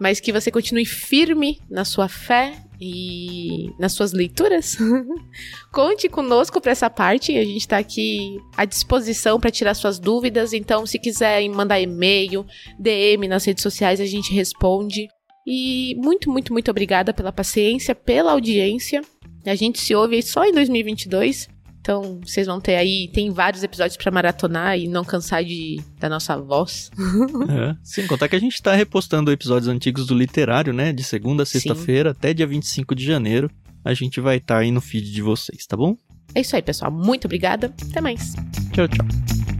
Mas 0.00 0.20
que 0.20 0.32
você 0.32 0.50
continue 0.50 0.84
firme 0.84 1.60
na 1.70 1.84
sua 1.84 2.08
fé 2.08 2.64
e 2.80 3.70
nas 3.78 3.92
suas 3.92 4.12
leituras. 4.12 4.76
Conte 5.72 6.08
conosco 6.08 6.60
para 6.60 6.72
essa 6.72 6.90
parte. 6.90 7.36
A 7.36 7.44
gente 7.44 7.60
está 7.60 7.78
aqui 7.78 8.38
à 8.56 8.64
disposição 8.64 9.38
para 9.38 9.50
tirar 9.50 9.74
suas 9.74 9.98
dúvidas. 9.98 10.52
Então, 10.52 10.84
se 10.84 10.98
quiser 10.98 11.48
mandar 11.48 11.80
e-mail, 11.80 12.44
DM 12.78 13.28
nas 13.28 13.44
redes 13.44 13.62
sociais, 13.62 14.00
a 14.00 14.06
gente 14.06 14.34
responde. 14.34 15.08
E 15.46 15.94
muito, 15.96 16.30
muito, 16.30 16.52
muito 16.52 16.70
obrigada 16.70 17.12
pela 17.14 17.32
paciência, 17.32 17.94
pela 17.94 18.32
audiência. 18.32 19.02
A 19.46 19.54
gente 19.54 19.80
se 19.80 19.94
ouve 19.94 20.22
só 20.22 20.44
em 20.44 20.52
2022. 20.52 21.48
Então, 21.80 22.18
vocês 22.24 22.46
vão 22.46 22.58
ter 22.58 22.76
aí, 22.76 23.10
tem 23.12 23.30
vários 23.30 23.62
episódios 23.62 23.98
para 23.98 24.10
maratonar 24.10 24.78
e 24.78 24.88
não 24.88 25.04
cansar 25.04 25.44
de 25.44 25.78
da 26.00 26.08
nossa 26.08 26.34
voz. 26.34 26.90
É, 27.46 27.76
sem 27.82 28.06
contar 28.06 28.26
que 28.26 28.36
a 28.36 28.40
gente 28.40 28.62
tá 28.62 28.74
repostando 28.74 29.30
episódios 29.30 29.68
antigos 29.68 30.06
do 30.06 30.14
literário, 30.14 30.72
né? 30.72 30.94
De 30.94 31.04
segunda 31.04 31.42
a 31.42 31.46
sexta-feira 31.46 32.12
até 32.12 32.32
dia 32.32 32.46
25 32.46 32.94
de 32.94 33.04
janeiro. 33.04 33.50
A 33.84 33.92
gente 33.92 34.18
vai 34.18 34.38
estar 34.38 34.54
tá 34.54 34.60
aí 34.62 34.70
no 34.70 34.80
feed 34.80 35.12
de 35.12 35.20
vocês, 35.20 35.66
tá 35.66 35.76
bom? 35.76 35.94
É 36.34 36.40
isso 36.40 36.56
aí, 36.56 36.62
pessoal. 36.62 36.90
Muito 36.90 37.26
obrigada. 37.26 37.72
Até 37.90 38.00
mais. 38.00 38.32
Tchau, 38.72 38.88
tchau. 38.88 39.53